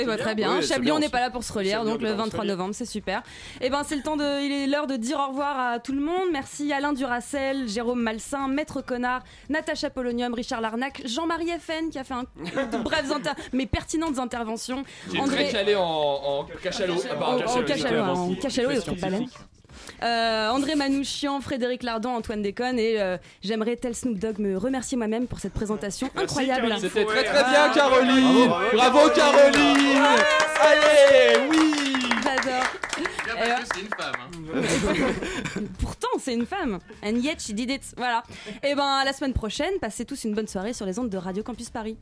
[0.00, 0.56] Oui, bah, très bien.
[0.56, 2.10] Oui, c'est Chablis, bien on n'est pas là pour se relire, donc le pas là
[2.16, 2.56] pour se 23 relire.
[2.56, 3.22] novembre, c'est super.
[3.60, 5.92] Et ben, c'est le temps de, il est l'heure de dire au revoir à tout
[5.92, 6.28] le monde.
[6.32, 12.04] Merci Alain Duracel, Jérôme Malsain, Maître Connard, Natacha Polonium, Richard Larnac, Jean-Marie FN qui a
[12.04, 14.84] fait un, de brèves inter- mais pertinentes interventions.
[15.18, 16.94] André- très calé en, en cachalot.
[17.10, 19.26] Ah, En, pardon, en cachalot, cachalot, en j'étais cachalot et.
[20.02, 24.96] Euh, André Manouchian, Frédéric Lardon, Antoine Déconne et euh, j'aimerais tel Snoop Dogg me remercier
[24.96, 26.74] moi-même pour cette présentation incroyable.
[26.80, 30.02] C'était très très bien Caroline Bravo, Caroline
[30.62, 31.72] Allez, oui
[32.22, 32.64] J'adore.
[33.24, 34.14] Que c'est une femme.
[35.54, 35.60] hein.
[35.80, 36.78] Pourtant, c'est une femme.
[37.02, 37.82] And yet she did it.
[37.96, 38.22] Voilà.
[38.62, 41.16] Et ben, à la semaine prochaine, passez tous une bonne soirée sur les ondes de
[41.16, 41.96] Radio Campus Paris.